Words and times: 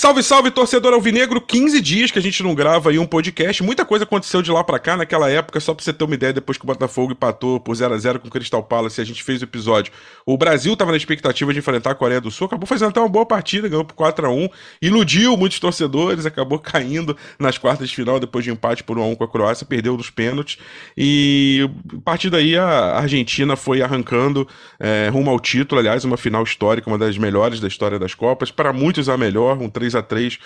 Salve, 0.00 0.22
salve, 0.22 0.50
torcedor 0.50 0.94
alvinegro. 0.94 1.42
15 1.42 1.78
dias 1.78 2.10
que 2.10 2.18
a 2.18 2.22
gente 2.22 2.42
não 2.42 2.54
grava 2.54 2.88
aí 2.88 2.98
um 2.98 3.04
podcast. 3.04 3.62
Muita 3.62 3.84
coisa 3.84 4.04
aconteceu 4.04 4.40
de 4.40 4.50
lá 4.50 4.64
para 4.64 4.78
cá 4.78 4.96
naquela 4.96 5.30
época, 5.30 5.60
só 5.60 5.74
pra 5.74 5.84
você 5.84 5.92
ter 5.92 6.02
uma 6.02 6.14
ideia, 6.14 6.32
depois 6.32 6.56
que 6.56 6.64
o 6.64 6.66
Botafogo 6.66 7.12
empatou 7.12 7.60
por 7.60 7.74
0 7.74 7.92
a 7.92 7.98
0 7.98 8.18
com 8.18 8.28
o 8.28 8.30
Crystal 8.30 8.62
Palace, 8.62 8.98
a 8.98 9.04
gente 9.04 9.22
fez 9.22 9.42
o 9.42 9.44
episódio. 9.44 9.92
O 10.24 10.38
Brasil 10.38 10.74
tava 10.74 10.90
na 10.90 10.96
expectativa 10.96 11.52
de 11.52 11.58
enfrentar 11.58 11.90
a 11.90 11.94
Coreia 11.94 12.18
do 12.18 12.30
Sul, 12.30 12.46
acabou 12.46 12.66
fazendo 12.66 12.88
até 12.88 12.98
uma 12.98 13.10
boa 13.10 13.26
partida, 13.26 13.68
ganhou 13.68 13.84
por 13.84 13.92
4 13.92 14.26
a 14.26 14.30
1 14.30 14.48
iludiu 14.80 15.36
muitos 15.36 15.60
torcedores, 15.60 16.24
acabou 16.24 16.56
caindo 16.64 17.14
nas 17.38 17.58
quartas 17.58 17.90
de 17.90 17.94
final 17.94 18.18
depois 18.18 18.42
de 18.42 18.50
empate 18.50 18.82
por 18.82 18.96
1 18.96 19.02
a 19.02 19.06
1 19.08 19.16
com 19.16 19.24
a 19.24 19.28
Croácia, 19.28 19.66
perdeu 19.66 19.98
nos 19.98 20.08
pênaltis. 20.08 20.56
E 20.96 21.68
a 21.94 22.00
partir 22.00 22.30
daí 22.30 22.56
a 22.56 22.96
Argentina 22.96 23.54
foi 23.54 23.82
arrancando 23.82 24.48
é, 24.78 25.10
rumo 25.12 25.30
ao 25.30 25.38
título, 25.38 25.78
aliás, 25.78 26.06
uma 26.06 26.16
final 26.16 26.42
histórica, 26.42 26.88
uma 26.88 26.96
das 26.96 27.18
melhores 27.18 27.60
da 27.60 27.68
história 27.68 27.98
das 27.98 28.14
Copas, 28.14 28.50
para 28.50 28.72
muitos 28.72 29.06
a 29.06 29.18
melhor, 29.18 29.58
um 29.58 29.68
3 29.68 29.89
a 29.94 30.02
3 30.02 30.38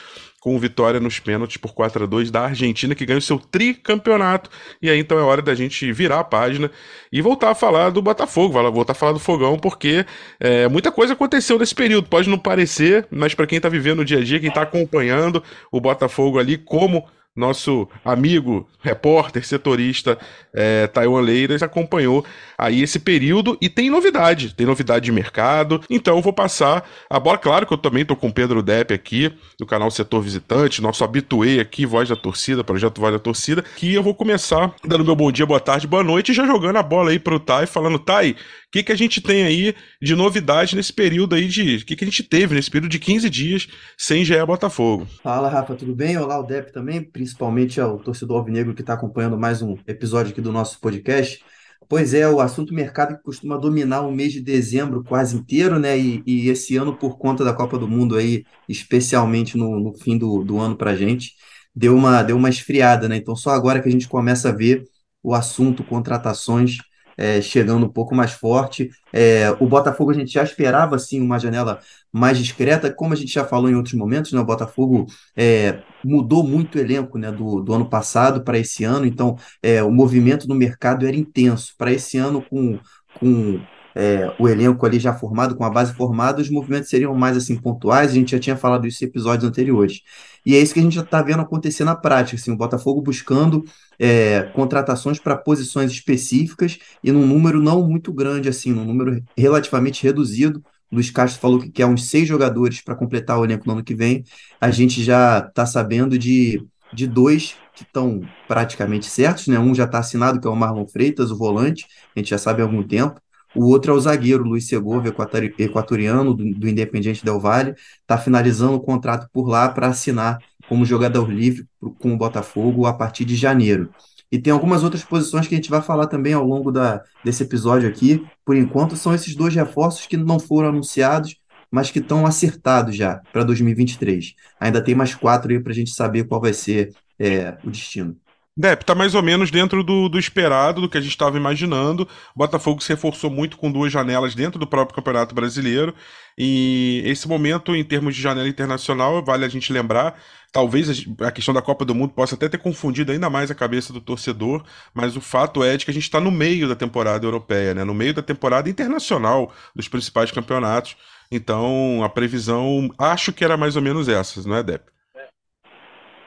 com 0.44 0.58
vitória 0.58 1.00
nos 1.00 1.18
pênaltis 1.18 1.56
por 1.56 1.72
4 1.72 2.04
a 2.04 2.06
2 2.06 2.30
da 2.30 2.42
Argentina, 2.42 2.94
que 2.94 3.06
ganha 3.06 3.18
o 3.18 3.22
seu 3.22 3.38
tricampeonato. 3.38 4.50
E 4.82 4.90
aí 4.90 4.98
então 4.98 5.18
é 5.18 5.22
hora 5.22 5.40
da 5.40 5.54
gente 5.54 5.90
virar 5.90 6.20
a 6.20 6.24
página 6.24 6.70
e 7.10 7.22
voltar 7.22 7.50
a 7.50 7.54
falar 7.54 7.88
do 7.88 8.02
Botafogo, 8.02 8.52
voltar 8.70 8.92
a 8.92 8.94
falar 8.94 9.12
do 9.12 9.18
Fogão, 9.18 9.58
porque 9.58 10.04
é, 10.38 10.68
muita 10.68 10.92
coisa 10.92 11.14
aconteceu 11.14 11.58
nesse 11.58 11.74
período. 11.74 12.10
Pode 12.10 12.28
não 12.28 12.38
parecer, 12.38 13.06
mas 13.10 13.34
para 13.34 13.46
quem 13.46 13.56
está 13.56 13.70
vivendo 13.70 14.00
o 14.00 14.04
dia 14.04 14.18
a 14.18 14.22
dia, 14.22 14.38
quem 14.38 14.50
está 14.50 14.60
acompanhando 14.60 15.42
o 15.72 15.80
Botafogo 15.80 16.38
ali 16.38 16.58
como 16.58 17.06
nosso 17.36 17.88
amigo, 18.04 18.68
repórter, 18.80 19.44
setorista 19.44 20.16
é, 20.54 20.86
Taiwan 20.86 21.20
Leiras 21.20 21.62
acompanhou 21.62 22.24
aí 22.56 22.82
esse 22.82 23.00
período 23.00 23.58
e 23.60 23.68
tem 23.68 23.90
novidade, 23.90 24.54
tem 24.54 24.66
novidade 24.66 25.06
de 25.06 25.12
mercado. 25.12 25.82
Então 25.90 26.16
eu 26.16 26.22
vou 26.22 26.32
passar 26.32 26.88
a 27.10 27.18
bola. 27.18 27.36
Claro 27.36 27.66
que 27.66 27.72
eu 27.72 27.78
também 27.78 28.02
estou 28.02 28.16
com 28.16 28.28
o 28.28 28.32
Pedro 28.32 28.62
Depp 28.62 28.94
aqui, 28.94 29.32
do 29.58 29.66
canal 29.66 29.90
Setor 29.90 30.22
Visitante, 30.22 30.80
nosso 30.80 31.02
habituê 31.02 31.58
aqui, 31.58 31.84
Voz 31.84 32.08
da 32.08 32.16
Torcida, 32.16 32.62
projeto 32.62 33.00
Voz 33.00 33.12
da 33.12 33.18
Torcida, 33.18 33.62
que 33.62 33.92
eu 33.92 34.02
vou 34.02 34.14
começar 34.14 34.72
dando 34.84 35.04
meu 35.04 35.16
bom 35.16 35.32
dia, 35.32 35.44
boa 35.44 35.60
tarde, 35.60 35.88
boa 35.88 36.04
noite 36.04 36.32
já 36.32 36.46
jogando 36.46 36.76
a 36.76 36.82
bola 36.82 37.10
aí 37.10 37.18
pro 37.18 37.40
Tai, 37.40 37.66
falando, 37.66 37.98
Tai, 37.98 38.30
o 38.30 38.36
que, 38.70 38.82
que 38.82 38.92
a 38.92 38.96
gente 38.96 39.20
tem 39.20 39.44
aí 39.44 39.74
de 40.00 40.14
novidade 40.14 40.74
nesse 40.74 40.92
período 40.92 41.34
aí 41.34 41.46
de. 41.46 41.76
O 41.76 41.86
que, 41.86 41.96
que 41.96 42.04
a 42.04 42.06
gente 42.06 42.22
teve 42.22 42.54
nesse 42.54 42.70
período 42.70 42.90
de 42.90 42.98
15 42.98 43.30
dias 43.30 43.68
sem 43.96 44.24
GE 44.24 44.44
Botafogo? 44.44 45.06
Fala, 45.22 45.48
Rafa, 45.48 45.74
tudo 45.74 45.94
bem? 45.94 46.16
Olá, 46.16 46.38
o 46.38 46.42
Depp 46.42 46.72
também, 46.72 47.02
principalmente 47.24 47.80
ao 47.80 47.98
torcedor 47.98 48.36
alvinegro 48.36 48.74
que 48.74 48.82
está 48.82 48.92
acompanhando 48.92 49.38
mais 49.38 49.62
um 49.62 49.78
episódio 49.86 50.30
aqui 50.30 50.42
do 50.42 50.52
nosso 50.52 50.78
podcast. 50.78 51.42
Pois 51.88 52.12
é, 52.12 52.28
o 52.28 52.38
assunto 52.38 52.74
mercado 52.74 53.16
que 53.16 53.22
costuma 53.22 53.56
dominar 53.56 54.02
o 54.02 54.12
mês 54.12 54.30
de 54.34 54.42
dezembro 54.42 55.02
quase 55.02 55.34
inteiro, 55.34 55.78
né? 55.78 55.98
E, 55.98 56.22
e 56.26 56.48
esse 56.50 56.76
ano, 56.76 56.94
por 56.94 57.16
conta 57.16 57.42
da 57.42 57.54
Copa 57.54 57.78
do 57.78 57.88
Mundo 57.88 58.14
aí, 58.14 58.44
especialmente 58.68 59.56
no, 59.56 59.80
no 59.80 59.94
fim 59.94 60.18
do, 60.18 60.44
do 60.44 60.58
ano 60.58 60.76
pra 60.76 60.94
gente, 60.94 61.32
deu 61.74 61.96
uma, 61.96 62.22
deu 62.22 62.36
uma 62.36 62.50
esfriada, 62.50 63.08
né? 63.08 63.16
Então 63.16 63.34
só 63.34 63.50
agora 63.50 63.80
que 63.80 63.88
a 63.88 63.92
gente 63.92 64.06
começa 64.06 64.50
a 64.50 64.52
ver 64.52 64.84
o 65.22 65.32
assunto 65.32 65.82
contratações 65.82 66.76
é, 67.16 67.40
chegando 67.40 67.86
um 67.86 67.88
pouco 67.88 68.14
mais 68.14 68.32
forte. 68.32 68.90
É, 69.12 69.50
o 69.60 69.66
Botafogo 69.66 70.10
a 70.10 70.14
gente 70.14 70.32
já 70.32 70.42
esperava 70.42 70.96
assim 70.96 71.20
uma 71.20 71.38
janela 71.38 71.80
mais 72.12 72.38
discreta, 72.38 72.92
como 72.92 73.12
a 73.12 73.16
gente 73.16 73.32
já 73.32 73.44
falou 73.44 73.68
em 73.70 73.74
outros 73.74 73.94
momentos, 73.94 74.32
né? 74.32 74.40
O 74.40 74.44
Botafogo 74.44 75.06
é, 75.36 75.82
mudou 76.04 76.44
muito 76.44 76.76
o 76.76 76.80
elenco 76.80 77.18
né, 77.18 77.32
do, 77.32 77.60
do 77.60 77.72
ano 77.72 77.88
passado 77.88 78.42
para 78.44 78.58
esse 78.58 78.84
ano, 78.84 79.06
então 79.06 79.36
é, 79.62 79.82
o 79.82 79.90
movimento 79.90 80.48
no 80.48 80.54
mercado 80.54 81.06
era 81.06 81.16
intenso. 81.16 81.74
Para 81.76 81.92
esse 81.92 82.16
ano, 82.18 82.42
com, 82.48 82.78
com 83.18 83.60
é, 83.94 84.34
o 84.38 84.48
elenco 84.48 84.84
ali 84.84 84.98
já 84.98 85.14
formado, 85.14 85.56
com 85.56 85.64
a 85.64 85.70
base 85.70 85.94
formada, 85.94 86.42
os 86.42 86.50
movimentos 86.50 86.90
seriam 86.90 87.14
mais 87.14 87.36
assim 87.36 87.56
pontuais, 87.56 88.10
a 88.10 88.14
gente 88.14 88.32
já 88.32 88.38
tinha 88.38 88.56
falado 88.56 88.86
isso 88.86 89.04
em 89.04 89.06
episódios 89.08 89.48
anteriores. 89.48 90.00
E 90.44 90.54
é 90.54 90.60
isso 90.60 90.74
que 90.74 90.80
a 90.80 90.82
gente 90.82 90.94
já 90.94 91.02
está 91.02 91.22
vendo 91.22 91.40
acontecer 91.40 91.84
na 91.84 91.96
prática, 91.96 92.36
assim, 92.36 92.52
o 92.52 92.56
Botafogo 92.56 93.00
buscando 93.00 93.64
é, 93.98 94.42
contratações 94.54 95.18
para 95.18 95.36
posições 95.36 95.90
específicas 95.90 96.78
e 97.02 97.10
num 97.10 97.26
número 97.26 97.62
não 97.62 97.86
muito 97.88 98.12
grande, 98.12 98.48
assim, 98.48 98.72
num 98.72 98.84
número 98.84 99.22
relativamente 99.36 100.02
reduzido. 100.02 100.62
Luiz 100.92 101.10
Castro 101.10 101.40
falou 101.40 101.58
que 101.58 101.70
quer 101.70 101.86
uns 101.86 102.04
seis 102.08 102.28
jogadores 102.28 102.80
para 102.82 102.94
completar 102.94 103.38
o 103.38 103.44
elenco 103.44 103.66
no 103.66 103.72
ano 103.72 103.84
que 103.84 103.94
vem. 103.94 104.24
A 104.60 104.70
gente 104.70 105.02
já 105.02 105.38
está 105.38 105.66
sabendo 105.66 106.18
de, 106.18 106.64
de 106.92 107.06
dois 107.06 107.56
que 107.74 107.82
estão 107.82 108.22
praticamente 108.46 109.06
certos, 109.06 109.48
né? 109.48 109.58
Um 109.58 109.74
já 109.74 109.84
está 109.84 109.98
assinado, 109.98 110.40
que 110.40 110.46
é 110.46 110.50
o 110.50 110.54
Marlon 110.54 110.86
Freitas, 110.86 111.30
o 111.30 111.36
volante, 111.36 111.86
a 112.14 112.18
gente 112.20 112.30
já 112.30 112.38
sabe 112.38 112.62
há 112.62 112.64
algum 112.64 112.82
tempo. 112.82 113.20
O 113.54 113.66
outro 113.66 113.92
é 113.92 113.94
o 113.94 114.00
zagueiro 114.00 114.44
Luiz 114.44 114.66
Segovia, 114.66 115.14
equatoriano, 115.58 116.34
do, 116.34 116.54
do 116.54 116.68
Independiente 116.68 117.24
Del 117.24 117.38
Valle, 117.38 117.74
está 118.00 118.18
finalizando 118.18 118.74
o 118.74 118.80
contrato 118.80 119.28
por 119.32 119.48
lá 119.48 119.68
para 119.68 119.88
assinar 119.88 120.38
como 120.68 120.84
jogador 120.84 121.30
livre 121.30 121.66
com 121.98 122.12
o 122.12 122.16
Botafogo 122.16 122.86
a 122.86 122.92
partir 122.92 123.24
de 123.24 123.36
janeiro. 123.36 123.90
E 124.32 124.38
tem 124.38 124.52
algumas 124.52 124.82
outras 124.82 125.04
posições 125.04 125.46
que 125.46 125.54
a 125.54 125.58
gente 125.58 125.70
vai 125.70 125.80
falar 125.80 126.08
também 126.08 126.32
ao 126.32 126.44
longo 126.44 126.72
da, 126.72 127.02
desse 127.24 127.44
episódio 127.44 127.88
aqui. 127.88 128.26
Por 128.44 128.56
enquanto, 128.56 128.96
são 128.96 129.14
esses 129.14 129.36
dois 129.36 129.54
reforços 129.54 130.06
que 130.06 130.16
não 130.16 130.40
foram 130.40 130.70
anunciados, 130.70 131.36
mas 131.70 131.90
que 131.90 132.00
estão 132.00 132.26
acertados 132.26 132.96
já 132.96 133.20
para 133.32 133.44
2023. 133.44 134.34
Ainda 134.58 134.82
tem 134.82 134.94
mais 134.94 135.14
quatro 135.14 135.52
aí 135.52 135.60
para 135.60 135.70
a 135.72 135.74
gente 135.74 135.90
saber 135.90 136.24
qual 136.24 136.40
vai 136.40 136.52
ser 136.52 136.92
é, 137.18 137.56
o 137.62 137.70
destino. 137.70 138.16
Dep, 138.56 138.84
tá 138.84 138.94
mais 138.94 139.16
ou 139.16 139.22
menos 139.22 139.50
dentro 139.50 139.82
do, 139.82 140.08
do 140.08 140.16
esperado, 140.16 140.80
do 140.80 140.88
que 140.88 140.96
a 140.96 141.00
gente 141.00 141.10
estava 141.10 141.36
imaginando. 141.36 142.04
O 142.36 142.38
Botafogo 142.38 142.80
se 142.80 142.88
reforçou 142.90 143.28
muito 143.28 143.56
com 143.56 143.70
duas 143.70 143.92
janelas 143.92 144.32
dentro 144.32 144.60
do 144.60 144.66
próprio 144.66 144.94
Campeonato 144.94 145.34
Brasileiro. 145.34 145.92
E 146.38 147.02
esse 147.04 147.26
momento, 147.26 147.74
em 147.74 147.82
termos 147.82 148.14
de 148.14 148.22
janela 148.22 148.48
internacional, 148.48 149.24
vale 149.24 149.44
a 149.44 149.48
gente 149.48 149.72
lembrar. 149.72 150.16
Talvez 150.52 151.04
a 151.20 151.32
questão 151.32 151.52
da 151.52 151.60
Copa 151.60 151.84
do 151.84 151.96
Mundo 151.96 152.12
possa 152.14 152.36
até 152.36 152.48
ter 152.48 152.58
confundido 152.58 153.10
ainda 153.10 153.28
mais 153.28 153.50
a 153.50 153.56
cabeça 153.56 153.92
do 153.92 154.00
torcedor, 154.00 154.62
mas 154.94 155.16
o 155.16 155.20
fato 155.20 155.64
é 155.64 155.76
de 155.76 155.84
que 155.84 155.90
a 155.90 155.94
gente 155.94 156.04
está 156.04 156.20
no 156.20 156.30
meio 156.30 156.68
da 156.68 156.76
temporada 156.76 157.26
europeia, 157.26 157.74
né? 157.74 157.82
no 157.82 157.92
meio 157.92 158.14
da 158.14 158.22
temporada 158.22 158.70
internacional 158.70 159.52
dos 159.74 159.88
principais 159.88 160.30
campeonatos. 160.30 160.96
Então, 161.28 162.04
a 162.04 162.08
previsão, 162.08 162.88
acho 162.96 163.32
que 163.32 163.44
era 163.44 163.56
mais 163.56 163.74
ou 163.74 163.82
menos 163.82 164.08
essa, 164.08 164.40
não 164.48 164.54
é, 164.54 164.62
Dep? 164.62 164.93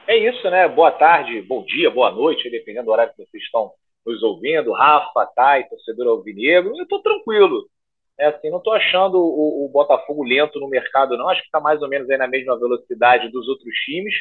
É 0.08 0.16
isso, 0.16 0.48
né? 0.48 0.66
Boa 0.66 0.90
tarde, 0.90 1.42
bom 1.42 1.62
dia, 1.66 1.90
boa 1.90 2.10
noite, 2.10 2.48
dependendo 2.48 2.86
do 2.86 2.92
horário 2.92 3.12
que 3.12 3.26
vocês 3.26 3.42
estão 3.42 3.72
nos 4.06 4.22
ouvindo. 4.22 4.72
Rafa, 4.72 5.26
Thay, 5.36 5.68
torcedor 5.68 6.08
alvinegro. 6.08 6.74
Eu 6.74 6.84
estou 6.84 7.02
tranquilo. 7.02 7.68
É 8.18 8.28
assim, 8.28 8.48
não 8.48 8.56
estou 8.56 8.72
achando 8.72 9.18
o, 9.18 9.66
o, 9.66 9.68
Botafogo 9.68 10.24
lento 10.24 10.58
no 10.58 10.66
mercado, 10.66 11.14
não. 11.18 11.28
Acho 11.28 11.42
que 11.42 11.48
está 11.48 11.60
mais 11.60 11.82
ou 11.82 11.90
menos 11.90 12.08
aí 12.08 12.16
na 12.16 12.26
mesma 12.26 12.58
velocidade 12.58 13.30
dos 13.30 13.46
outros 13.48 13.74
times. 13.84 14.14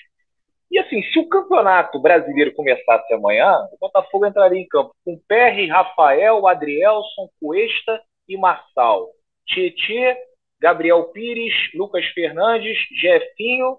E 0.70 0.78
assim, 0.78 1.02
se 1.04 1.20
o 1.20 1.30
campeonato 1.30 1.98
brasileiro 2.02 2.54
começasse 2.54 3.14
amanhã, 3.14 3.54
o 3.72 3.78
Botafogo 3.80 4.26
entraria 4.26 4.60
em 4.60 4.68
campo 4.68 4.94
com 5.06 5.18
Perry, 5.26 5.68
Rafael, 5.68 6.46
Adrielson, 6.48 7.30
Cuesta 7.40 8.02
e 8.28 8.36
Marçal. 8.36 9.08
Tietê, 9.46 10.18
Gabriel 10.60 11.06
Pires, 11.14 11.54
Lucas 11.74 12.06
Fernandes, 12.08 12.78
Jefinho 13.02 13.78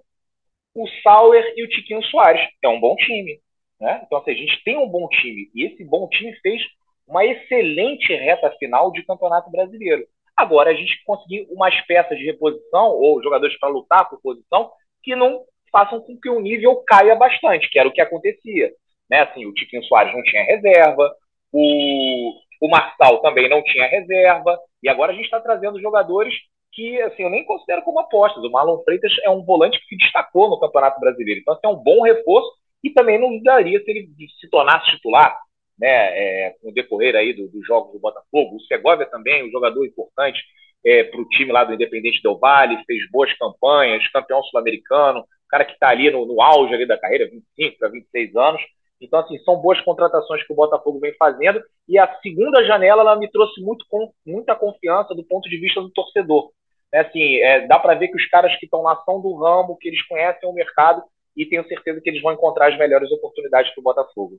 o 0.83 0.89
Sauer 1.03 1.53
e 1.56 1.65
o 1.65 1.69
Tiquinho 1.69 2.03
Soares. 2.05 2.41
É 2.62 2.69
um 2.69 2.81
bom 2.81 2.94
time. 2.97 3.41
Né? 3.81 4.03
Então, 4.05 4.19
assim, 4.19 4.33
a 4.33 4.34
gente 4.34 4.62
tem 4.65 4.77
um 4.77 4.89
bom 4.89 5.09
time. 5.09 5.50
E 5.55 5.66
esse 5.66 5.84
bom 5.84 6.09
time 6.09 6.33
fez 6.41 6.62
uma 7.06 7.25
excelente 7.25 8.12
reta 8.15 8.50
final 8.59 8.93
de 8.93 9.05
Campeonato 9.05 9.50
Brasileiro. 9.50 10.06
Agora, 10.37 10.71
a 10.71 10.75
gente 10.75 11.03
conseguir 11.05 11.47
umas 11.50 11.75
peças 11.87 12.17
de 12.17 12.25
reposição, 12.25 12.91
ou 12.91 13.22
jogadores 13.22 13.59
para 13.59 13.69
lutar 13.69 14.09
por 14.09 14.21
posição, 14.21 14.71
que 15.03 15.17
não 15.17 15.43
façam 15.72 16.00
com 16.00 16.19
que 16.19 16.28
o 16.28 16.41
nível 16.41 16.77
caia 16.87 17.15
bastante, 17.17 17.69
que 17.71 17.78
era 17.78 17.88
o 17.88 17.93
que 17.93 18.00
acontecia. 18.00 18.71
Né? 19.11 19.21
Assim, 19.21 19.47
o 19.47 19.55
Tiquinho 19.55 19.83
Soares 19.84 20.12
não 20.12 20.22
tinha 20.22 20.44
reserva, 20.44 21.12
o, 21.53 22.33
o 22.61 22.69
Marçal 22.69 23.21
também 23.21 23.49
não 23.49 23.62
tinha 23.62 23.87
reserva, 23.87 24.59
e 24.83 24.88
agora 24.88 25.12
a 25.12 25.15
gente 25.15 25.25
está 25.25 25.41
trazendo 25.41 25.81
jogadores 25.81 26.34
que 26.79 27.03
assim, 27.03 27.25
eu 27.25 27.31
nem 27.31 27.45
considero 27.45 27.83
como 27.83 27.99
apostas. 27.99 28.45
O 28.45 28.51
Marlon 28.51 28.79
Freitas 28.85 29.11
é 29.25 29.31
um 29.31 29.45
volante 29.45 29.81
que 29.81 29.87
se 29.89 29.97
destacou 29.97 30.49
no 30.49 30.61
Campeonato 30.61 31.01
Brasileiro. 31.01 31.41
Então, 31.41 31.55
assim, 31.55 31.67
é 31.67 31.69
um 31.69 31.83
bom 31.83 32.03
reforço 32.03 32.53
e 32.85 32.91
também 32.91 33.21
não 33.21 33.43
daria 33.43 33.83
se 33.83 33.91
ele 33.91 34.09
se 34.41 34.49
tornasse 34.49 34.89
titular 34.93 35.37
né, 35.77 35.89
é, 35.89 36.55
no 36.63 36.73
decorrer 36.73 37.17
aí 37.17 37.33
dos 37.33 37.51
do 37.51 37.65
jogos 37.65 37.93
do 37.93 37.99
Botafogo. 37.99 38.55
O 38.55 38.61
Segovia 38.61 39.07
também, 39.07 39.45
um 39.45 39.51
jogador 39.51 39.85
importante 39.85 40.41
é, 40.87 41.03
para 41.03 41.21
o 41.21 41.29
time 41.31 41.51
lá 41.51 41.65
do 41.65 41.75
Independente 41.75 42.23
Del 42.23 42.39
Valle, 42.39 42.81
fez 42.87 43.11
boas 43.11 43.37
campanhas, 43.37 44.07
campeão 44.13 44.41
sul-americano, 44.45 45.25
cara 45.51 45.65
que 45.65 45.73
está 45.73 45.89
ali 45.89 46.09
no, 46.13 46.27
no, 46.27 46.41
auge 46.41 46.73
ali 46.75 46.87
da 46.87 46.97
carreira, 46.97 47.29
25 47.29 47.77
para 47.77 47.89
26 47.89 48.37
anos. 48.37 48.63
Então, 49.01 49.19
assim, 49.19 49.37
são 49.39 49.57
boas 49.57 49.81
contratações 49.81 50.47
que 50.47 50.53
o 50.53 50.57
Botafogo 50.57 51.01
vem 51.01 51.13
fazendo. 51.17 51.61
E 51.89 51.99
a 51.99 52.21
segunda 52.21 52.65
janela 52.65 53.03
ela 53.03 53.17
me 53.17 53.29
trouxe 53.29 53.61
muito, 53.61 53.85
com, 53.89 54.13
muita 54.25 54.55
confiança 54.55 55.13
do 55.13 55.25
ponto 55.25 55.49
de 55.49 55.57
vista 55.57 55.81
do 55.81 55.91
torcedor. 55.91 56.53
É 56.93 57.00
assim, 57.00 57.37
é, 57.37 57.67
dá 57.67 57.79
para 57.79 57.94
ver 57.94 58.08
que 58.08 58.17
os 58.17 58.26
caras 58.29 58.55
que 58.56 58.67
estão 58.67 58.82
lá 58.82 58.96
são 59.05 59.20
do 59.20 59.37
ramo, 59.37 59.76
que 59.79 59.88
eles 59.88 60.06
conhecem 60.06 60.49
o 60.49 60.55
mercado 60.55 61.02
e 61.37 61.46
tenho 61.46 61.67
certeza 61.69 62.00
que 62.00 62.11
eles 62.11 62.23
vão 62.23 62.32
encontrar 62.32 62.73
as 62.73 62.79
melhores 62.79 63.11
oportunidades 63.12 63.73
para 63.73 63.81
o 63.81 63.85
Botafogo. 63.85 64.38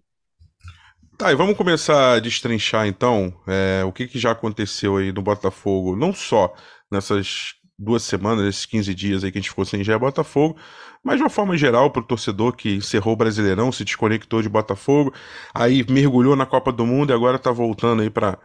Tá, 1.17 1.31
e 1.31 1.35
vamos 1.35 1.57
começar 1.57 2.13
a 2.13 2.19
destrinchar 2.19 2.87
então 2.87 3.33
é, 3.45 3.83
o 3.83 3.91
que, 3.91 4.07
que 4.07 4.17
já 4.17 4.31
aconteceu 4.31 4.97
aí 4.97 5.11
no 5.11 5.21
Botafogo, 5.21 5.95
não 5.95 6.13
só 6.13 6.53
nessas 6.89 7.55
duas 7.77 8.03
semanas, 8.03 8.45
esses 8.45 8.65
15 8.65 8.95
dias 8.95 9.23
aí 9.23 9.31
que 9.31 9.37
a 9.37 9.41
gente 9.41 9.49
ficou 9.49 9.65
sem 9.65 9.83
Gé 9.83 9.97
Botafogo, 9.97 10.57
mas 11.03 11.17
de 11.17 11.23
uma 11.23 11.29
forma 11.29 11.57
geral, 11.57 11.89
para 11.91 12.01
o 12.01 12.05
torcedor 12.05 12.55
que 12.55 12.75
encerrou 12.75 13.13
o 13.13 13.17
Brasileirão, 13.17 13.71
se 13.71 13.85
desconectou 13.85 14.41
de 14.41 14.49
Botafogo, 14.49 15.13
aí 15.53 15.85
mergulhou 15.89 16.35
na 16.35 16.45
Copa 16.45 16.71
do 16.71 16.85
Mundo 16.85 17.11
e 17.11 17.13
agora 17.13 17.37
está 17.37 17.51
voltando 17.51 18.01
aí 18.01 18.09
para 18.09 18.37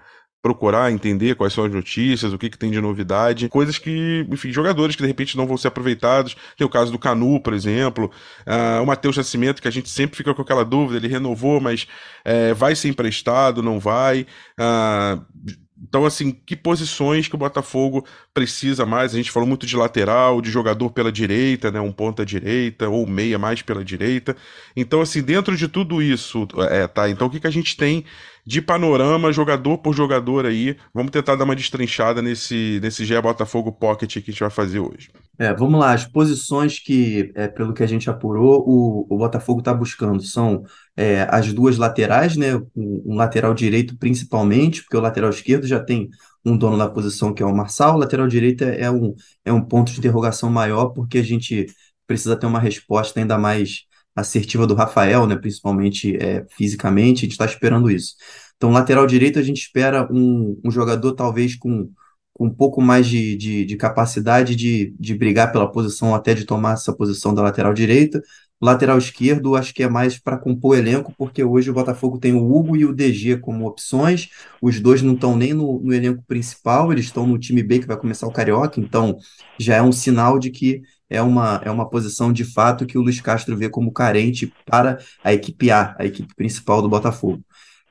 procurar 0.45 0.93
entender 0.93 1.37
quais 1.37 1.55
são 1.55 1.65
as 1.65 1.73
notícias, 1.73 2.35
o 2.35 2.39
que, 2.39 2.51
que 2.51 2.59
tem 2.59 2.71
de 2.71 2.79
novidade, 2.79 3.49
coisas 3.49 3.79
que, 3.79 4.27
enfim, 4.31 4.53
jogadores 4.53 4.95
que 4.95 5.01
de 5.01 5.09
repente 5.09 5.39
não 5.39 5.47
vão 5.47 5.57
ser 5.57 5.69
aproveitados. 5.69 6.37
Tem 6.55 6.67
o 6.67 6.69
caso 6.69 6.93
do 6.93 6.99
Canu, 6.99 7.41
por 7.41 7.55
exemplo, 7.55 8.11
uh, 8.47 8.83
o 8.83 8.87
Matheus 8.87 9.17
Nascimento, 9.17 9.63
que 9.63 9.69
a 9.69 9.71
gente 9.71 9.89
sempre 9.89 10.19
fica 10.19 10.35
com 10.35 10.43
aquela 10.43 10.63
dúvida, 10.63 10.99
ele 10.99 11.09
renovou, 11.11 11.63
mas 11.63 11.87
é, 12.23 12.53
vai 12.53 12.77
ser 12.77 12.91
emprestado, 12.91 13.63
não 13.63 13.81
vai. 13.81 14.27
Uh, 14.61 15.55
então, 15.83 16.07
assim, 16.07 16.31
que 16.31 16.57
posições 16.57 17.27
que 17.29 17.35
o 17.35 17.39
Botafogo 17.39 18.07
precisa 18.33 18.87
mais? 18.87 19.13
A 19.13 19.17
gente 19.17 19.31
falou 19.31 19.49
muito 19.49 19.67
de 19.67 19.77
lateral, 19.77 20.41
de 20.41 20.51
jogador 20.51 20.91
pela 20.91 21.13
direita, 21.13 21.71
né? 21.71 21.81
Um 21.81 21.93
ponta 21.93 22.25
direita, 22.25 22.89
ou 22.89 23.07
meia 23.07 23.39
mais 23.39 23.61
pela 23.61 23.85
direita. 23.85 24.37
Então, 24.75 25.01
assim, 25.01 25.23
dentro 25.23 25.57
de 25.57 25.69
tudo 25.69 26.01
isso, 26.01 26.47
é, 26.71 26.87
tá? 26.87 27.09
Então, 27.11 27.27
o 27.27 27.31
que, 27.31 27.41
que 27.41 27.47
a 27.47 27.51
gente 27.51 27.77
tem 27.77 28.05
de 28.47 28.61
panorama, 28.61 29.33
jogador 29.33 29.79
por 29.79 29.95
jogador 29.95 30.47
aí? 30.47 30.77
Vamos 30.93 31.11
tentar 31.11 31.37
dar 31.37 31.45
uma 31.45 31.57
destrinchada 31.57 32.21
nesse, 32.21 32.79
nesse 32.83 33.05
GE 33.05 33.21
Botafogo 33.21 33.73
Pocket 33.73 34.13
que 34.13 34.19
a 34.19 34.33
gente 34.33 34.41
vai 34.41 34.51
fazer 34.51 34.81
hoje. 34.81 35.11
É, 35.39 35.53
vamos 35.53 35.81
lá, 35.81 35.93
as 35.93 36.07
posições 36.07 36.79
que, 36.79 37.33
é, 37.35 37.49
pelo 37.49 37.75
que 37.75 37.83
a 37.83 37.87
gente 37.87 38.09
apurou, 38.09 38.63
o, 38.67 39.07
o 39.09 39.19
Botafogo 39.19 39.59
está 39.59 39.75
buscando 39.75 40.23
são 40.23 40.63
é, 40.97 41.27
as 41.29 41.53
duas 41.53 41.77
laterais, 41.77 42.37
né? 42.37 42.55
Um, 42.77 43.17
lateral 43.17 43.53
direito 43.55 43.97
principalmente, 43.99 44.83
porque 44.83 44.97
o 44.97 45.01
lateral 45.01 45.31
esquerdo 45.31 45.67
já 45.67 45.81
tem 45.83 46.09
um 46.45 46.57
dono 46.57 46.77
da 46.77 46.89
posição 46.89 47.33
que 47.33 47.43
é 47.43 47.47
o 47.47 47.57
Marçal, 47.57 47.97
o 47.97 47.99
lateral 47.99 48.29
direito 48.29 48.63
é 48.63 48.91
um, 48.91 49.15
é 49.45 49.53
um 49.53 49.63
ponto 49.63 49.91
de 49.91 49.99
interrogação 49.99 50.51
maior, 50.51 50.91
porque 50.91 51.19
a 51.19 51.23
gente 51.23 51.67
precisa 52.07 52.37
ter 52.37 52.47
uma 52.47 52.61
resposta 52.61 53.19
ainda 53.19 53.39
mais 53.39 53.87
assertiva 54.15 54.67
do 54.67 54.75
Rafael, 54.75 55.27
né? 55.27 55.37
Principalmente 55.37 56.17
é, 56.17 56.47
fisicamente, 56.51 57.19
a 57.19 57.23
gente 57.23 57.33
está 57.33 57.47
esperando 57.47 57.91
isso. 57.91 58.15
Então, 58.57 58.71
lateral 58.71 59.07
direito, 59.07 59.39
a 59.39 59.43
gente 59.43 59.59
espera 59.59 60.09
um, 60.13 60.61
um 60.65 60.71
jogador 60.71 61.13
talvez 61.13 61.57
com 61.57 61.91
com 62.35 62.47
um 62.47 62.51
pouco 62.51 62.83
mais 62.83 63.07
de, 63.07 63.37
de, 63.37 63.65
de, 63.65 63.77
capacidade 63.77 64.57
de, 64.57 64.95
de 64.99 65.15
brigar 65.15 65.53
pela 65.53 65.71
posição, 65.71 66.15
até 66.15 66.35
de 66.35 66.45
tomar 66.45 66.73
essa 66.75 66.93
posição 66.93 67.33
da 67.33 67.43
lateral 67.43 67.73
direita. 67.73 68.21
Lateral 68.61 68.99
esquerdo, 68.99 69.55
acho 69.55 69.73
que 69.73 69.83
é 69.83 69.89
mais 69.89 70.19
para 70.19 70.39
compor 70.39 70.73
o 70.73 70.79
elenco, 70.79 71.15
porque 71.17 71.45
hoje 71.45 71.71
o 71.71 71.75
Botafogo 71.75 72.19
tem 72.19 72.33
o 72.33 72.45
Hugo 72.53 72.77
e 72.77 72.85
o 72.85 72.93
DG 72.93 73.39
como 73.39 73.67
opções. 73.67 74.31
Os 74.61 74.81
dois 74.81 75.01
não 75.01 75.15
estão 75.15 75.37
nem 75.37 75.53
no, 75.55 75.81
no 75.81 75.93
elenco 75.93 76.25
principal, 76.27 76.91
eles 76.91 77.05
estão 77.05 77.27
no 77.27 77.39
time 77.39 77.63
B 77.63 77.79
que 77.79 77.87
vai 77.87 77.97
começar 77.97 78.27
o 78.27 78.33
Carioca, 78.33 78.81
então 78.81 79.17
já 79.59 79.77
é 79.77 79.83
um 79.83 79.93
sinal 79.93 80.39
de 80.39 80.51
que 80.51 80.83
é 81.09 81.21
uma, 81.23 81.61
é 81.65 81.71
uma 81.71 81.89
posição 81.89 82.33
de 82.33 82.45
fato 82.45 82.87
que 82.87 82.99
o 82.99 83.03
Luiz 83.03 83.21
Castro 83.21 83.57
vê 83.57 83.69
como 83.69 83.93
carente 83.93 84.53
para 84.67 84.99
a 85.23 85.33
equipe 85.33 85.71
A, 85.71 85.95
a 85.99 86.05
equipe 86.05 86.35
principal 86.35 86.83
do 86.83 86.89
Botafogo. 86.89 87.41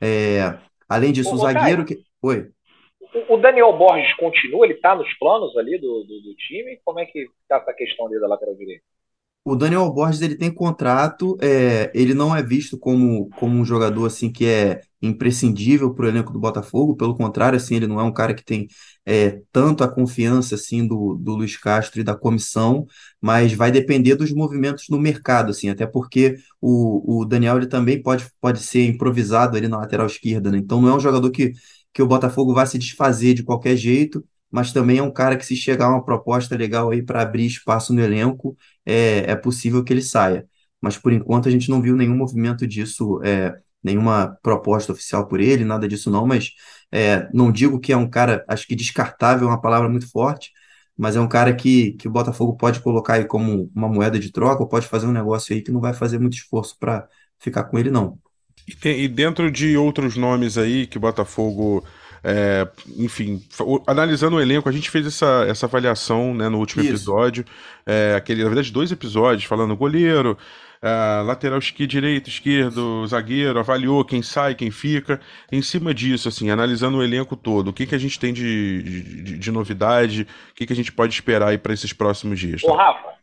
É, 0.02 0.58
além 0.90 1.12
disso, 1.12 1.32
Ô, 1.32 1.34
o 1.36 1.38
zagueiro. 1.38 1.86
Que... 1.86 2.04
Oi 2.22 2.50
o 3.30 3.38
Daniel 3.38 3.74
Borges 3.74 4.14
continua? 4.16 4.66
Ele 4.66 4.74
está 4.74 4.96
nos 4.96 5.12
planos 5.18 5.56
ali 5.58 5.78
do, 5.78 6.04
do, 6.04 6.22
do, 6.22 6.36
time? 6.36 6.80
Como 6.84 7.00
é 7.00 7.06
que 7.06 7.28
está 7.42 7.58
essa 7.58 7.74
questão 7.74 8.08
ali 8.08 8.20
da 8.20 8.28
lateral 8.28 8.56
direita? 8.56 8.84
O 9.46 9.58
Daniel 9.58 9.92
Borges 9.92 10.22
ele 10.22 10.36
tem 10.38 10.50
contrato, 10.54 11.38
é, 11.42 11.92
ele 11.94 12.14
não 12.14 12.34
é 12.34 12.42
visto 12.42 12.78
como, 12.78 13.28
como 13.32 13.60
um 13.60 13.66
jogador 13.66 14.06
assim 14.06 14.32
que 14.32 14.46
é 14.46 14.80
imprescindível 15.02 15.94
para 15.94 16.06
o 16.06 16.08
elenco 16.08 16.32
do 16.32 16.40
Botafogo, 16.40 16.96
pelo 16.96 17.14
contrário, 17.14 17.58
assim, 17.58 17.76
ele 17.76 17.86
não 17.86 18.00
é 18.00 18.04
um 18.04 18.14
cara 18.14 18.34
que 18.34 18.44
tem 18.44 18.68
é, 19.06 19.42
tanto 19.52 19.84
a 19.84 19.88
confiança 19.90 20.56
assim 20.56 20.88
do, 20.88 21.16
do 21.16 21.36
Luiz 21.36 21.58
Castro 21.58 22.00
e 22.00 22.06
da 22.06 22.16
comissão, 22.16 22.88
mas 23.22 23.52
vai 23.54 23.70
depender 23.70 24.16
dos 24.16 24.32
movimentos 24.32 24.88
no 24.90 24.98
mercado, 24.98 25.50
assim, 25.52 25.68
até 25.70 25.86
porque 25.86 26.38
o, 26.62 27.22
o 27.22 27.26
Daniel 27.26 27.58
ele 27.58 27.68
também 27.68 28.02
pode, 28.02 28.26
pode 28.40 28.62
ser 28.62 28.86
improvisado 28.88 29.58
ali 29.58 29.68
na 29.68 29.78
lateral 29.78 30.08
esquerda, 30.08 30.50
né? 30.52 30.58
Então 30.58 30.82
não 30.82 30.88
é 30.90 30.96
um 30.96 31.00
jogador 31.02 31.30
que 31.32 31.52
que 31.94 32.02
o 32.02 32.08
Botafogo 32.08 32.54
vai 32.54 32.66
se 32.66 32.78
desfazer 32.80 33.34
de 33.36 33.44
qualquer 33.44 33.76
jeito, 33.78 34.26
mas 34.54 34.72
também 34.72 35.00
é 35.00 35.04
um 35.04 35.12
cara 35.12 35.36
que, 35.36 35.44
se 35.44 35.56
chegar 35.56 35.90
uma 35.90 36.06
proposta 36.06 36.56
legal 36.56 36.92
aí 36.92 37.02
para 37.02 37.24
abrir 37.24 37.48
espaço 37.48 37.92
no 37.92 38.00
elenco, 38.02 38.56
é, 38.86 39.32
é 39.32 39.36
possível 39.36 39.84
que 39.84 39.92
ele 39.92 40.02
saia. 40.04 40.48
Mas 40.80 40.96
por 40.96 41.12
enquanto 41.12 41.48
a 41.50 41.52
gente 41.52 41.72
não 41.72 41.82
viu 41.82 41.96
nenhum 41.96 42.16
movimento 42.16 42.68
disso, 42.68 43.20
é, 43.24 43.56
nenhuma 43.84 44.38
proposta 44.44 44.92
oficial 44.92 45.28
por 45.28 45.40
ele, 45.40 45.66
nada 45.66 45.88
disso 45.88 46.12
não, 46.12 46.28
mas 46.28 46.52
é, 46.92 47.28
não 47.34 47.52
digo 47.52 47.80
que 47.80 47.92
é 47.92 47.98
um 47.98 48.08
cara, 48.08 48.46
acho 48.48 48.68
que 48.68 48.76
descartável 48.76 49.48
é 49.48 49.52
uma 49.52 49.60
palavra 49.62 49.90
muito 49.90 50.08
forte, 50.12 50.52
mas 50.96 51.16
é 51.16 51.20
um 51.20 51.28
cara 51.28 51.56
que, 51.56 51.94
que 51.94 52.08
o 52.08 52.12
Botafogo 52.12 52.56
pode 52.56 52.80
colocar 52.80 53.16
aí 53.16 53.26
como 53.26 53.72
uma 53.76 53.90
moeda 53.90 54.20
de 54.20 54.32
troca, 54.32 54.62
ou 54.62 54.70
pode 54.70 54.86
fazer 54.88 55.08
um 55.08 55.12
negócio 55.12 55.56
aí 55.56 55.64
que 55.64 55.72
não 55.72 55.82
vai 55.82 55.96
fazer 55.96 56.20
muito 56.20 56.36
esforço 56.36 56.78
para 56.80 57.08
ficar 57.40 57.64
com 57.64 57.80
ele, 57.80 57.90
não. 57.90 58.20
E, 58.68 58.76
tem, 58.76 59.02
e, 59.02 59.08
dentro 59.08 59.50
de 59.50 59.76
outros 59.76 60.16
nomes 60.16 60.60
aí 60.60 60.86
que 60.86 60.98
o 60.98 61.02
Botafogo. 61.02 61.84
É, 62.24 62.66
enfim, 62.98 63.42
analisando 63.86 64.38
o 64.38 64.42
elenco, 64.42 64.70
a 64.70 64.72
gente 64.72 64.90
fez 64.90 65.06
essa, 65.06 65.46
essa 65.48 65.66
avaliação 65.66 66.34
né, 66.34 66.48
no 66.48 66.58
último 66.58 66.82
Isso. 66.82 66.92
episódio. 66.92 67.46
É, 67.86 68.14
aquele, 68.16 68.44
na 68.44 68.50
verdade, 68.50 68.72
dois 68.72 68.92
episódios, 68.92 69.44
falando 69.44 69.76
goleiro, 69.76 70.38
é, 70.82 71.22
lateral 71.24 71.60
esqui, 71.60 71.86
direito, 71.86 72.30
esquerdo, 72.30 73.06
zagueiro, 73.08 73.60
avaliou 73.60 74.06
quem 74.06 74.22
sai, 74.22 74.56
quem 74.56 74.72
fica. 74.72 75.20
Em 75.52 75.62
cima 75.62 75.94
disso, 75.94 76.30
assim, 76.30 76.50
analisando 76.50 76.98
o 76.98 77.04
elenco 77.04 77.36
todo, 77.36 77.70
o 77.70 77.74
que, 77.74 77.86
que 77.86 77.96
a 77.96 78.00
gente 78.00 78.18
tem 78.18 78.34
de, 78.34 78.84
de, 79.24 79.38
de 79.40 79.52
novidade, 79.52 80.26
o 80.52 80.54
que, 80.56 80.66
que 80.66 80.74
a 80.74 80.76
gente 80.76 80.94
pode 80.94 81.14
esperar 81.14 81.50
aí 81.50 81.58
para 81.58 81.74
esses 81.74 81.92
próximos 81.92 82.40
dias? 82.40 82.62
Tá? 82.62 82.72
Ô, 82.72 82.76
Rafa, 82.76 83.14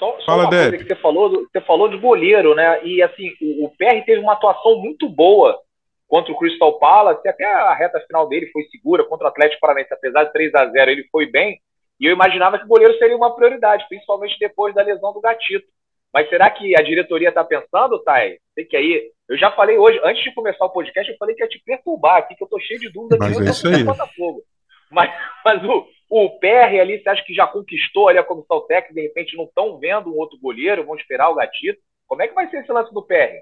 só, 0.00 0.16
só 0.18 0.26
Fala, 0.26 0.44
uma 0.44 0.50
Deb. 0.50 0.70
coisa 0.70 0.84
que 0.84 0.94
você 0.94 1.00
falou, 1.00 1.30
você 1.30 1.60
falou 1.60 1.88
de 1.88 1.96
goleiro, 1.96 2.56
né? 2.56 2.84
E 2.84 3.00
assim, 3.02 3.30
o, 3.40 3.66
o 3.66 3.68
PR 3.70 4.04
teve 4.04 4.20
uma 4.20 4.32
atuação 4.32 4.80
muito 4.80 5.08
boa 5.08 5.56
contra 6.12 6.30
o 6.30 6.36
Crystal 6.36 6.78
Palace, 6.78 7.26
até 7.26 7.42
a 7.46 7.72
reta 7.72 7.98
final 8.00 8.28
dele 8.28 8.50
foi 8.52 8.64
segura 8.64 9.02
contra 9.02 9.24
o 9.24 9.30
Atlético 9.30 9.62
Paranaense, 9.62 9.94
apesar 9.94 10.24
de 10.24 10.32
3 10.34 10.54
a 10.56 10.66
0 10.66 10.90
ele 10.90 11.08
foi 11.10 11.24
bem, 11.24 11.58
e 11.98 12.04
eu 12.04 12.12
imaginava 12.12 12.58
que 12.58 12.66
o 12.66 12.68
goleiro 12.68 12.94
seria 12.98 13.16
uma 13.16 13.34
prioridade, 13.34 13.86
principalmente 13.88 14.38
depois 14.38 14.74
da 14.74 14.82
lesão 14.82 15.14
do 15.14 15.22
Gatito. 15.22 15.66
Mas 16.12 16.28
será 16.28 16.50
que 16.50 16.78
a 16.78 16.82
diretoria 16.82 17.30
está 17.30 17.42
pensando, 17.42 17.98
Thay? 18.00 18.38
Sei 18.54 18.66
que 18.66 18.76
aí, 18.76 19.10
eu 19.26 19.38
já 19.38 19.52
falei 19.52 19.78
hoje, 19.78 19.98
antes 20.04 20.22
de 20.22 20.34
começar 20.34 20.66
o 20.66 20.70
podcast, 20.70 21.10
eu 21.10 21.16
falei 21.16 21.34
que 21.34 21.42
ia 21.42 21.48
te 21.48 21.58
perturbar 21.64 22.18
aqui, 22.18 22.34
que 22.34 22.44
eu 22.44 22.48
tô 22.48 22.60
cheio 22.60 22.78
de 22.78 22.92
dúvidas 22.92 23.18
mas 23.18 23.40
é 23.40 23.50
isso 23.50 23.68
aí. 23.68 23.82
Botafogo. 23.82 24.42
Mas, 24.90 25.10
mas 25.42 25.64
o, 25.64 25.86
o 26.10 26.38
PR 26.38 26.78
ali, 26.78 27.02
você 27.02 27.08
acha 27.08 27.24
que 27.24 27.32
já 27.32 27.46
conquistou 27.46 28.08
ali 28.08 28.18
a 28.18 28.24
comissão 28.24 28.60
técnica, 28.66 28.92
de 28.92 29.00
repente 29.00 29.34
não 29.34 29.44
estão 29.44 29.78
vendo 29.78 30.12
um 30.12 30.18
outro 30.18 30.38
goleiro, 30.38 30.84
vão 30.84 30.94
esperar 30.94 31.30
o 31.30 31.36
gatito? 31.36 31.80
Como 32.06 32.20
é 32.20 32.28
que 32.28 32.34
vai 32.34 32.50
ser 32.50 32.58
esse 32.58 32.70
lance 32.70 32.92
do 32.92 33.02
PR? 33.02 33.32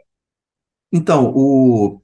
Então, 0.93 1.33
o, 1.35 2.01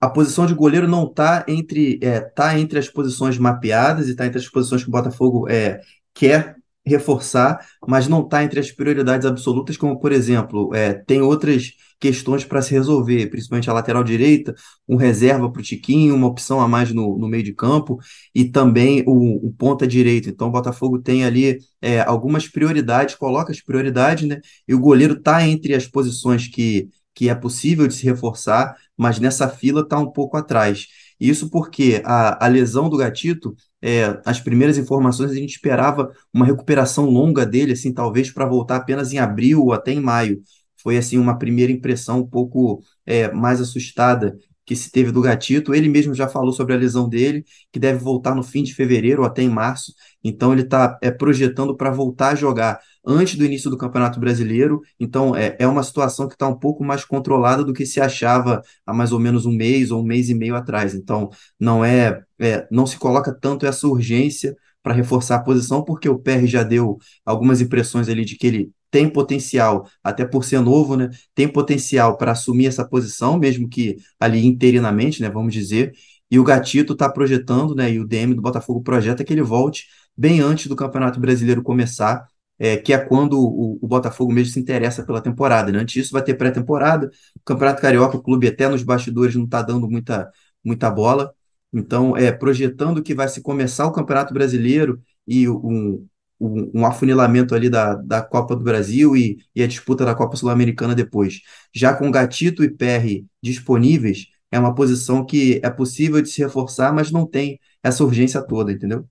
a 0.00 0.08
posição 0.08 0.46
de 0.46 0.54
goleiro 0.54 0.88
não 0.88 1.04
está 1.04 1.44
entre, 1.46 1.98
é, 2.02 2.20
tá 2.20 2.58
entre 2.58 2.78
as 2.78 2.88
posições 2.88 3.38
mapeadas 3.38 4.08
e 4.08 4.12
está 4.12 4.26
entre 4.26 4.38
as 4.38 4.48
posições 4.48 4.82
que 4.82 4.88
o 4.88 4.92
Botafogo 4.92 5.48
é, 5.48 5.80
quer 6.14 6.56
reforçar, 6.84 7.64
mas 7.86 8.08
não 8.08 8.22
está 8.22 8.42
entre 8.42 8.58
as 8.58 8.72
prioridades 8.72 9.26
absolutas, 9.26 9.76
como, 9.76 10.00
por 10.00 10.12
exemplo, 10.12 10.74
é, 10.74 10.94
tem 10.94 11.20
outras 11.20 11.72
questões 12.00 12.44
para 12.44 12.62
se 12.62 12.72
resolver, 12.72 13.26
principalmente 13.28 13.68
a 13.68 13.74
lateral 13.74 14.02
direita, 14.02 14.54
um 14.88 14.96
reserva 14.96 15.50
para 15.52 15.60
o 15.60 15.62
Tiquinho, 15.62 16.14
uma 16.14 16.26
opção 16.26 16.58
a 16.60 16.66
mais 16.66 16.90
no, 16.92 17.18
no 17.18 17.28
meio 17.28 17.42
de 17.44 17.52
campo 17.52 17.98
e 18.34 18.46
também 18.46 19.04
o, 19.06 19.48
o 19.48 19.52
ponta 19.52 19.86
direito. 19.86 20.30
Então 20.30 20.48
o 20.48 20.50
Botafogo 20.50 20.98
tem 20.98 21.24
ali 21.24 21.58
é, 21.82 22.00
algumas 22.00 22.48
prioridades, 22.48 23.14
coloca 23.14 23.52
as 23.52 23.60
prioridades, 23.60 24.26
né? 24.26 24.40
E 24.66 24.74
o 24.74 24.80
goleiro 24.80 25.14
está 25.14 25.46
entre 25.46 25.74
as 25.74 25.86
posições 25.86 26.48
que, 26.48 26.88
que 27.14 27.28
é 27.28 27.34
possível 27.34 27.86
de 27.86 27.94
se 27.94 28.04
reforçar, 28.04 28.76
mas 28.96 29.18
nessa 29.18 29.48
fila 29.48 29.82
está 29.82 29.98
um 29.98 30.10
pouco 30.10 30.36
atrás. 30.36 30.86
Isso 31.18 31.50
porque 31.50 32.02
a, 32.04 32.44
a 32.44 32.48
lesão 32.48 32.88
do 32.88 32.96
Gatito, 32.96 33.54
é, 33.82 34.20
as 34.24 34.40
primeiras 34.40 34.78
informações 34.78 35.30
a 35.30 35.34
gente 35.34 35.50
esperava 35.50 36.10
uma 36.32 36.46
recuperação 36.46 37.06
longa 37.06 37.44
dele, 37.44 37.72
assim, 37.72 37.92
talvez 37.92 38.30
para 38.30 38.46
voltar 38.46 38.76
apenas 38.76 39.12
em 39.12 39.18
abril 39.18 39.62
ou 39.62 39.72
até 39.72 39.92
em 39.92 40.00
maio 40.00 40.42
foi 40.82 40.96
assim 40.96 41.18
uma 41.18 41.38
primeira 41.38 41.70
impressão 41.72 42.20
um 42.20 42.26
pouco 42.26 42.82
é, 43.06 43.30
mais 43.32 43.60
assustada 43.60 44.36
que 44.70 44.76
se 44.76 44.88
teve 44.88 45.10
do 45.10 45.20
Gatito. 45.20 45.74
Ele 45.74 45.88
mesmo 45.88 46.14
já 46.14 46.28
falou 46.28 46.52
sobre 46.52 46.74
a 46.74 46.76
lesão 46.76 47.08
dele, 47.08 47.44
que 47.72 47.80
deve 47.80 47.98
voltar 47.98 48.36
no 48.36 48.42
fim 48.44 48.62
de 48.62 48.72
fevereiro 48.72 49.22
ou 49.22 49.26
até 49.26 49.42
em 49.42 49.48
março. 49.48 49.92
Então 50.22 50.52
ele 50.52 50.62
está 50.62 50.96
é, 51.02 51.10
projetando 51.10 51.76
para 51.76 51.90
voltar 51.90 52.28
a 52.30 52.34
jogar 52.36 52.78
antes 53.04 53.34
do 53.34 53.44
início 53.44 53.68
do 53.68 53.76
Campeonato 53.76 54.20
Brasileiro. 54.20 54.80
Então 55.00 55.34
é, 55.34 55.56
é 55.58 55.66
uma 55.66 55.82
situação 55.82 56.28
que 56.28 56.34
está 56.34 56.46
um 56.46 56.56
pouco 56.56 56.84
mais 56.84 57.04
controlada 57.04 57.64
do 57.64 57.72
que 57.72 57.84
se 57.84 58.00
achava 58.00 58.62
há 58.86 58.94
mais 58.94 59.10
ou 59.10 59.18
menos 59.18 59.44
um 59.44 59.52
mês 59.52 59.90
ou 59.90 60.02
um 60.02 60.06
mês 60.06 60.28
e 60.28 60.34
meio 60.34 60.54
atrás. 60.54 60.94
Então 60.94 61.30
não 61.58 61.84
é, 61.84 62.22
é 62.38 62.68
não 62.70 62.86
se 62.86 62.96
coloca 62.96 63.34
tanto 63.34 63.66
essa 63.66 63.88
urgência 63.88 64.56
para 64.84 64.94
reforçar 64.94 65.36
a 65.36 65.42
posição, 65.42 65.82
porque 65.84 66.08
o 66.08 66.18
PR 66.18 66.46
já 66.46 66.62
deu 66.62 66.96
algumas 67.24 67.60
impressões 67.60 68.08
ali 68.08 68.24
de 68.24 68.36
que 68.36 68.46
ele 68.46 68.72
tem 68.90 69.08
potencial, 69.08 69.88
até 70.02 70.24
por 70.24 70.44
ser 70.44 70.60
novo, 70.60 70.96
né? 70.96 71.10
Tem 71.34 71.48
potencial 71.48 72.16
para 72.16 72.32
assumir 72.32 72.66
essa 72.66 72.84
posição, 72.86 73.38
mesmo 73.38 73.68
que 73.68 73.96
ali 74.18 74.44
interinamente, 74.46 75.22
né? 75.22 75.30
Vamos 75.30 75.52
dizer. 75.54 75.92
E 76.30 76.38
o 76.38 76.44
Gatito 76.44 76.92
está 76.92 77.08
projetando, 77.08 77.74
né? 77.74 77.92
E 77.92 78.00
o 78.00 78.06
DM 78.06 78.34
do 78.34 78.42
Botafogo 78.42 78.82
projeta 78.82 79.24
que 79.24 79.32
ele 79.32 79.42
volte 79.42 79.86
bem 80.16 80.40
antes 80.40 80.66
do 80.66 80.76
Campeonato 80.76 81.18
Brasileiro 81.20 81.62
começar, 81.62 82.26
é, 82.58 82.76
que 82.76 82.92
é 82.92 82.98
quando 82.98 83.40
o, 83.40 83.78
o, 83.80 83.88
Botafogo 83.88 84.32
mesmo 84.32 84.52
se 84.52 84.60
interessa 84.60 85.04
pela 85.04 85.20
temporada. 85.22 85.72
Né? 85.72 85.78
Antes 85.78 85.94
disso, 85.94 86.12
vai 86.12 86.22
ter 86.22 86.34
pré-temporada. 86.34 87.10
O 87.36 87.40
Campeonato 87.44 87.80
Carioca, 87.80 88.16
o 88.16 88.22
clube 88.22 88.46
até 88.46 88.68
nos 88.68 88.82
bastidores 88.82 89.34
não 89.34 89.44
está 89.44 89.62
dando 89.62 89.88
muita, 89.88 90.30
muita 90.64 90.90
bola. 90.90 91.32
Então, 91.72 92.16
é, 92.16 92.30
projetando 92.32 93.02
que 93.02 93.14
vai 93.14 93.28
se 93.28 93.40
começar 93.40 93.86
o 93.86 93.92
Campeonato 93.92 94.34
Brasileiro 94.34 95.00
e 95.26 95.48
um, 95.48 96.06
um, 96.40 96.70
um 96.74 96.86
afunilamento 96.86 97.54
ali 97.54 97.68
da, 97.68 97.94
da 97.94 98.22
Copa 98.22 98.56
do 98.56 98.64
Brasil 98.64 99.16
e, 99.16 99.38
e 99.54 99.62
a 99.62 99.66
disputa 99.66 100.04
da 100.04 100.14
Copa 100.14 100.36
Sul-Americana 100.36 100.94
depois. 100.94 101.40
Já 101.74 101.92
com 101.94 102.10
Gatito 102.10 102.64
e 102.64 102.70
PR 102.70 103.24
disponíveis, 103.42 104.26
é 104.50 104.58
uma 104.58 104.74
posição 104.74 105.24
que 105.24 105.60
é 105.62 105.70
possível 105.70 106.20
de 106.20 106.28
se 106.28 106.42
reforçar, 106.42 106.92
mas 106.92 107.10
não 107.10 107.26
tem 107.26 107.60
essa 107.82 108.02
urgência 108.02 108.40
toda, 108.42 108.72
entendeu? 108.72 109.04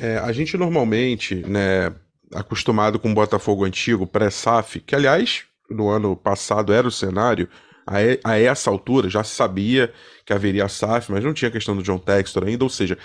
É, 0.00 0.18
a 0.18 0.32
gente 0.32 0.56
normalmente, 0.56 1.36
né, 1.46 1.92
acostumado 2.34 2.98
com 2.98 3.10
o 3.10 3.14
Botafogo 3.14 3.64
antigo, 3.64 4.06
pré-SAF, 4.06 4.80
que 4.80 4.94
aliás, 4.94 5.44
no 5.68 5.88
ano 5.88 6.16
passado 6.16 6.72
era 6.72 6.86
o 6.86 6.92
cenário, 6.92 7.48
a, 7.86 8.32
a 8.32 8.38
essa 8.38 8.70
altura 8.70 9.08
já 9.08 9.24
se 9.24 9.34
sabia 9.34 9.92
que 10.28 10.32
haveria 10.34 10.66
a 10.66 10.68
SAF, 10.68 11.10
mas 11.10 11.24
não 11.24 11.32
tinha 11.32 11.50
questão 11.50 11.74
do 11.74 11.82
John 11.82 11.96
Textor 11.96 12.44
ainda, 12.44 12.62
ou 12.62 12.68
seja, 12.68 12.98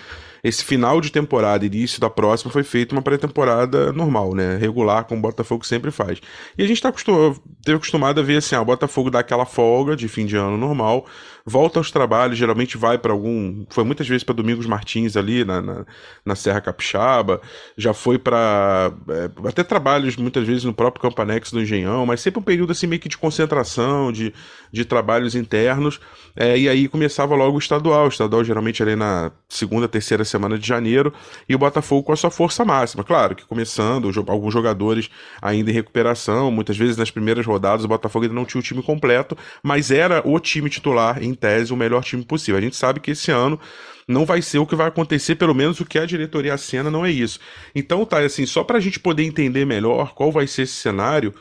esse 0.44 0.62
final 0.62 1.00
de 1.00 1.10
temporada, 1.10 1.64
início 1.64 1.98
da 1.98 2.10
próxima, 2.10 2.52
foi 2.52 2.62
feito 2.62 2.92
uma 2.92 3.00
pré-temporada 3.00 3.90
normal, 3.94 4.34
né? 4.34 4.58
Regular, 4.58 5.04
como 5.04 5.20
o 5.20 5.22
Botafogo 5.22 5.64
sempre 5.64 5.90
faz. 5.90 6.20
E 6.58 6.62
a 6.62 6.66
gente 6.66 6.82
tá 6.82 6.90
acostumado, 6.90 7.40
teve 7.64 7.76
acostumado 7.76 8.20
a 8.20 8.22
ver 8.22 8.36
assim, 8.36 8.54
ah, 8.54 8.60
o 8.60 8.64
Botafogo 8.66 9.10
dá 9.10 9.20
aquela 9.20 9.46
folga 9.46 9.96
de 9.96 10.06
fim 10.06 10.26
de 10.26 10.36
ano 10.36 10.58
normal, 10.58 11.06
volta 11.46 11.78
aos 11.78 11.90
trabalhos, 11.90 12.36
geralmente 12.36 12.76
vai 12.76 12.98
para 12.98 13.12
algum. 13.12 13.64
Foi 13.70 13.84
muitas 13.84 14.06
vezes 14.06 14.22
para 14.22 14.34
Domingos 14.34 14.66
Martins 14.66 15.16
ali 15.16 15.46
na, 15.46 15.62
na, 15.62 15.86
na, 16.24 16.34
Serra 16.34 16.60
Capixaba, 16.60 17.40
já 17.74 17.94
foi 17.94 18.18
para 18.18 18.92
é, 19.08 19.48
até 19.48 19.62
trabalhos 19.62 20.16
muitas 20.16 20.46
vezes 20.46 20.64
no 20.64 20.74
próprio 20.74 21.02
Campanex 21.02 21.52
do 21.52 21.60
Engenhão, 21.62 22.04
mas 22.04 22.20
sempre 22.20 22.40
um 22.40 22.42
período 22.42 22.72
assim 22.72 22.86
meio 22.86 23.00
que 23.00 23.08
de 23.08 23.16
concentração, 23.16 24.12
de, 24.12 24.32
de 24.70 24.84
trabalhos 24.84 25.34
internos, 25.34 26.00
é, 26.36 26.58
e 26.58 26.68
aí 26.68 26.86
começava 27.14 27.36
logo 27.36 27.54
o 27.54 27.58
estadual. 27.58 28.06
O 28.06 28.08
estadual 28.08 28.42
geralmente 28.42 28.82
ali 28.82 28.96
na 28.96 29.30
segunda, 29.48 29.86
terceira 29.86 30.24
semana 30.24 30.58
de 30.58 30.66
janeiro, 30.66 31.12
e 31.48 31.54
o 31.54 31.58
Botafogo 31.58 32.02
com 32.02 32.12
a 32.12 32.16
sua 32.16 32.30
força 32.30 32.64
máxima. 32.64 33.04
Claro 33.04 33.36
que 33.36 33.44
começando, 33.44 34.10
alguns 34.26 34.52
jogadores 34.52 35.08
ainda 35.40 35.70
em 35.70 35.74
recuperação, 35.74 36.50
muitas 36.50 36.76
vezes 36.76 36.96
nas 36.96 37.12
primeiras 37.12 37.46
rodadas 37.46 37.84
o 37.84 37.88
Botafogo 37.88 38.24
ainda 38.24 38.34
não 38.34 38.44
tinha 38.44 38.58
o 38.58 38.64
time 38.64 38.82
completo, 38.82 39.38
mas 39.62 39.92
era 39.92 40.26
o 40.26 40.40
time 40.40 40.68
titular, 40.68 41.22
em 41.22 41.34
tese, 41.34 41.72
o 41.72 41.76
melhor 41.76 42.02
time 42.02 42.24
possível. 42.24 42.58
A 42.58 42.60
gente 42.60 42.74
sabe 42.74 42.98
que 42.98 43.12
esse 43.12 43.30
ano 43.30 43.60
não 44.08 44.26
vai 44.26 44.42
ser 44.42 44.58
o 44.58 44.66
que 44.66 44.74
vai 44.74 44.88
acontecer, 44.88 45.36
pelo 45.36 45.54
menos 45.54 45.78
o 45.78 45.84
que 45.84 45.98
a 45.98 46.04
diretoria 46.04 46.54
acena 46.54 46.90
não 46.90 47.06
é 47.06 47.10
isso. 47.12 47.38
Então 47.76 48.04
tá, 48.04 48.18
assim, 48.18 48.44
só 48.44 48.64
para 48.64 48.78
a 48.78 48.80
gente 48.80 48.98
poder 48.98 49.22
entender 49.22 49.64
melhor 49.64 50.14
qual 50.14 50.32
vai 50.32 50.48
ser 50.48 50.62
esse 50.62 50.74
cenário, 50.74 51.32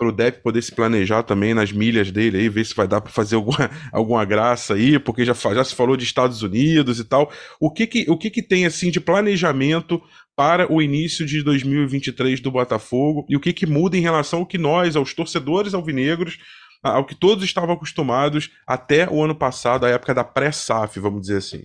para 0.00 0.08
o 0.08 0.12
Depp 0.12 0.42
poder 0.42 0.62
se 0.62 0.74
planejar 0.74 1.22
também 1.22 1.52
nas 1.52 1.70
milhas 1.70 2.10
dele 2.10 2.38
aí, 2.38 2.48
ver 2.48 2.64
se 2.64 2.74
vai 2.74 2.88
dar 2.88 3.02
para 3.02 3.12
fazer 3.12 3.36
alguma, 3.36 3.70
alguma 3.92 4.24
graça 4.24 4.72
aí, 4.72 4.98
porque 4.98 5.26
já, 5.26 5.34
já 5.34 5.62
se 5.62 5.74
falou 5.74 5.94
de 5.94 6.04
Estados 6.04 6.42
Unidos 6.42 6.98
e 6.98 7.04
tal. 7.04 7.30
O 7.60 7.70
que 7.70 7.86
que, 7.86 8.10
o 8.10 8.16
que 8.16 8.30
que 8.30 8.42
tem 8.42 8.64
assim 8.64 8.90
de 8.90 8.98
planejamento 8.98 10.00
para 10.34 10.72
o 10.72 10.80
início 10.80 11.26
de 11.26 11.42
2023 11.42 12.40
do 12.40 12.50
Botafogo 12.50 13.26
e 13.28 13.36
o 13.36 13.40
que 13.40 13.52
que 13.52 13.66
muda 13.66 13.94
em 13.94 14.00
relação 14.00 14.38
ao 14.38 14.46
que 14.46 14.56
nós, 14.56 14.96
aos 14.96 15.12
torcedores 15.12 15.74
alvinegros, 15.74 16.38
ao 16.82 17.04
que 17.04 17.14
todos 17.14 17.44
estavam 17.44 17.74
acostumados 17.74 18.50
até 18.66 19.06
o 19.06 19.22
ano 19.22 19.34
passado, 19.34 19.84
a 19.84 19.90
época 19.90 20.14
da 20.14 20.24
pré-SAF, 20.24 20.98
vamos 20.98 21.20
dizer 21.20 21.36
assim. 21.36 21.64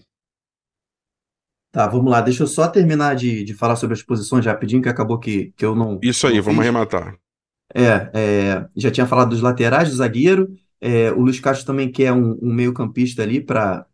Tá, 1.72 1.88
vamos 1.88 2.12
lá. 2.12 2.20
Deixa 2.20 2.44
eu 2.44 2.48
só 2.48 2.68
terminar 2.68 3.16
de, 3.16 3.46
de 3.46 3.54
falar 3.54 3.78
sobre 3.78 3.94
as 3.94 4.04
posições 4.04 4.46
rapidinho, 4.46 4.82
que 4.82 4.90
acabou 4.90 5.20
que, 5.20 5.54
que 5.56 5.64
eu 5.64 5.74
não. 5.74 5.98
Isso 6.04 6.28
aí, 6.28 6.36
não 6.36 6.44
vamos 6.44 6.60
arrematar. 6.60 7.18
É, 7.78 8.10
é, 8.14 8.68
já 8.76 8.90
tinha 8.90 9.06
falado 9.06 9.30
dos 9.32 9.42
laterais, 9.42 9.90
do 9.90 9.96
zagueiro. 9.96 10.48
É, 10.80 11.12
o 11.12 11.20
Luiz 11.20 11.40
Castro 11.40 11.66
também 11.66 11.92
quer 11.92 12.14
um, 12.14 12.40
um 12.42 12.54
meio-campista 12.54 13.22
ali 13.22 13.42
para 13.42 13.86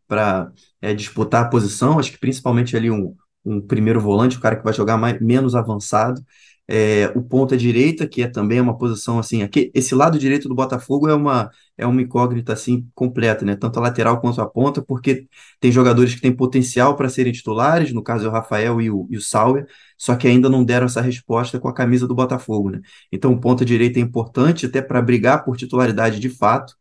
é, 0.81 0.93
disputar 0.93 1.45
a 1.45 1.49
posição. 1.49 1.97
Acho 1.97 2.11
que 2.11 2.19
principalmente 2.19 2.77
ali 2.77 2.91
um, 2.91 3.15
um 3.43 3.59
primeiro 3.59 3.99
volante, 3.99 4.37
o 4.37 4.41
cara 4.41 4.55
que 4.55 4.63
vai 4.63 4.73
jogar 4.73 4.97
mais, 4.97 5.19
menos 5.19 5.55
avançado. 5.55 6.21
É, 6.67 7.11
o 7.15 7.21
ponta 7.23 7.57
direita, 7.57 8.07
que 8.07 8.21
é 8.21 8.27
também 8.27 8.61
uma 8.61 8.77
posição 8.77 9.19
assim, 9.19 9.41
aqui, 9.41 9.71
esse 9.73 9.93
lado 9.93 10.17
direito 10.17 10.47
do 10.47 10.55
Botafogo 10.55 11.09
é 11.09 11.13
uma, 11.13 11.49
é 11.81 11.87
uma 11.87 12.01
incógnita 12.01 12.53
assim 12.53 12.87
completa, 12.95 13.43
né? 13.43 13.55
Tanto 13.55 13.79
a 13.79 13.81
lateral 13.81 14.21
quanto 14.21 14.39
a 14.41 14.47
ponta, 14.47 14.81
porque 14.81 15.27
tem 15.59 15.71
jogadores 15.71 16.15
que 16.15 16.21
têm 16.21 16.31
potencial 16.35 16.95
para 16.95 17.09
serem 17.09 17.33
titulares, 17.33 17.91
no 17.91 18.03
caso 18.03 18.25
é 18.25 18.29
o 18.29 18.31
Rafael 18.31 18.79
e 18.81 18.89
o, 18.91 19.07
e 19.09 19.17
o 19.17 19.21
Sauer, 19.21 19.65
só 19.97 20.15
que 20.15 20.27
ainda 20.27 20.49
não 20.49 20.63
deram 20.63 20.85
essa 20.85 21.01
resposta 21.01 21.59
com 21.59 21.67
a 21.67 21.73
camisa 21.73 22.07
do 22.07 22.15
Botafogo, 22.15 22.69
né? 22.69 22.81
Então, 23.11 23.37
ponta 23.39 23.65
direita 23.65 23.99
é 23.99 24.01
importante 24.01 24.65
até 24.65 24.81
para 24.81 25.01
brigar 25.01 25.43
por 25.43 25.57
titularidade 25.57 26.19
de 26.19 26.29
fato, 26.29 26.75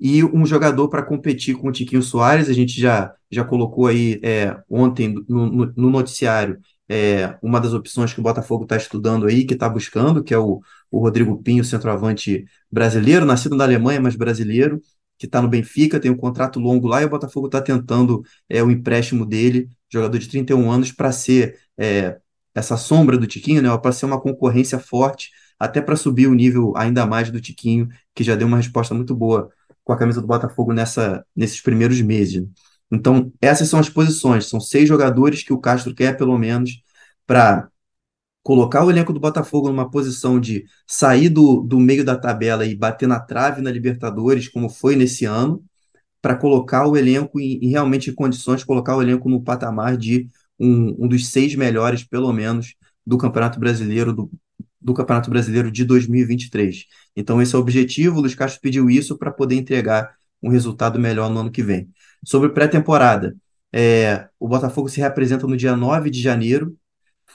e 0.00 0.24
um 0.24 0.46
jogador 0.46 0.88
para 0.88 1.02
competir 1.02 1.56
com 1.56 1.68
o 1.68 1.72
Tiquinho 1.72 2.02
Soares, 2.02 2.48
a 2.48 2.54
gente 2.54 2.80
já, 2.80 3.12
já 3.30 3.44
colocou 3.44 3.86
aí 3.86 4.18
é, 4.22 4.56
ontem 4.68 5.14
no, 5.28 5.46
no, 5.50 5.72
no 5.76 5.90
noticiário 5.90 6.58
é, 6.90 7.38
uma 7.40 7.60
das 7.60 7.72
opções 7.72 8.12
que 8.12 8.18
o 8.18 8.22
Botafogo 8.22 8.64
está 8.64 8.76
estudando 8.76 9.26
aí, 9.26 9.44
que 9.44 9.54
está 9.54 9.68
buscando, 9.68 10.24
que 10.24 10.34
é 10.34 10.38
o, 10.38 10.60
o 10.90 10.98
Rodrigo 10.98 11.40
Pinho, 11.40 11.64
centroavante 11.64 12.44
brasileiro, 12.70 13.24
nascido 13.24 13.54
na 13.54 13.62
Alemanha, 13.62 14.00
mas 14.00 14.16
brasileiro, 14.16 14.82
que 15.16 15.26
está 15.26 15.40
no 15.40 15.46
Benfica, 15.46 16.00
tem 16.00 16.10
um 16.10 16.16
contrato 16.16 16.58
longo 16.58 16.88
lá, 16.88 17.00
e 17.00 17.04
o 17.04 17.08
Botafogo 17.08 17.46
está 17.46 17.62
tentando 17.62 18.24
é, 18.48 18.60
o 18.60 18.72
empréstimo 18.72 19.24
dele, 19.24 19.70
jogador 19.88 20.18
de 20.18 20.28
31 20.28 20.68
anos, 20.68 20.90
para 20.90 21.12
ser 21.12 21.60
é, 21.78 22.18
essa 22.52 22.76
sombra 22.76 23.16
do 23.16 23.26
Tiquinho, 23.26 23.62
né, 23.62 23.78
para 23.78 23.92
ser 23.92 24.06
uma 24.06 24.20
concorrência 24.20 24.80
forte, 24.80 25.30
até 25.60 25.80
para 25.80 25.94
subir 25.94 26.26
o 26.26 26.34
nível 26.34 26.72
ainda 26.76 27.06
mais 27.06 27.30
do 27.30 27.40
Tiquinho, 27.40 27.88
que 28.16 28.24
já 28.24 28.34
deu 28.34 28.48
uma 28.48 28.56
resposta 28.56 28.94
muito 28.96 29.14
boa 29.14 29.48
com 29.84 29.92
a 29.92 29.96
camisa 29.96 30.20
do 30.20 30.26
Botafogo 30.26 30.72
nessa, 30.72 31.24
nesses 31.36 31.60
primeiros 31.60 32.00
meses. 32.00 32.44
Então, 32.90 33.32
essas 33.40 33.68
são 33.68 33.78
as 33.78 33.88
posições. 33.88 34.46
São 34.46 34.60
seis 34.60 34.88
jogadores 34.88 35.42
que 35.42 35.52
o 35.52 35.60
Castro 35.60 35.94
quer, 35.94 36.16
pelo 36.16 36.36
menos, 36.38 36.82
para 37.26 37.68
colocar 38.42 38.84
o 38.84 38.90
elenco 38.90 39.12
do 39.12 39.20
Botafogo 39.20 39.68
numa 39.68 39.90
posição 39.90 40.40
de 40.40 40.64
sair 40.86 41.28
do, 41.28 41.62
do 41.62 41.78
meio 41.78 42.04
da 42.04 42.16
tabela 42.16 42.66
e 42.66 42.74
bater 42.74 43.06
na 43.06 43.20
trave 43.20 43.62
na 43.62 43.70
Libertadores, 43.70 44.48
como 44.48 44.68
foi 44.68 44.96
nesse 44.96 45.24
ano, 45.24 45.62
para 46.22 46.36
colocar 46.36 46.86
o 46.86 46.96
elenco 46.96 47.40
em, 47.40 47.58
em, 47.62 47.68
realmente 47.70 48.10
em 48.10 48.14
condições 48.14 48.64
colocar 48.64 48.96
o 48.96 49.02
elenco 49.02 49.28
no 49.28 49.42
patamar 49.42 49.96
de 49.96 50.28
um, 50.58 51.04
um 51.04 51.08
dos 51.08 51.28
seis 51.28 51.54
melhores, 51.54 52.04
pelo 52.04 52.32
menos, 52.32 52.74
do 53.06 53.16
Campeonato 53.18 53.58
Brasileiro, 53.58 54.12
do, 54.12 54.30
do 54.80 54.94
Campeonato 54.94 55.30
Brasileiro 55.30 55.70
de 55.70 55.84
2023. 55.84 56.86
Então, 57.16 57.40
esse 57.40 57.54
é 57.54 57.58
o 57.58 57.60
objetivo. 57.60 58.18
O 58.18 58.20
Luiz 58.20 58.34
Castro 58.34 58.60
pediu 58.60 58.90
isso 58.90 59.16
para 59.18 59.30
poder 59.30 59.56
entregar 59.56 60.14
um 60.42 60.50
resultado 60.50 60.98
melhor 60.98 61.30
no 61.30 61.40
ano 61.40 61.50
que 61.50 61.62
vem. 61.62 61.88
Sobre 62.24 62.50
pré-temporada, 62.50 63.34
é, 63.72 64.28
o 64.38 64.48
Botafogo 64.48 64.88
se 64.88 65.00
representa 65.00 65.46
no 65.46 65.56
dia 65.56 65.76
9 65.76 66.10
de 66.10 66.20
janeiro, 66.20 66.76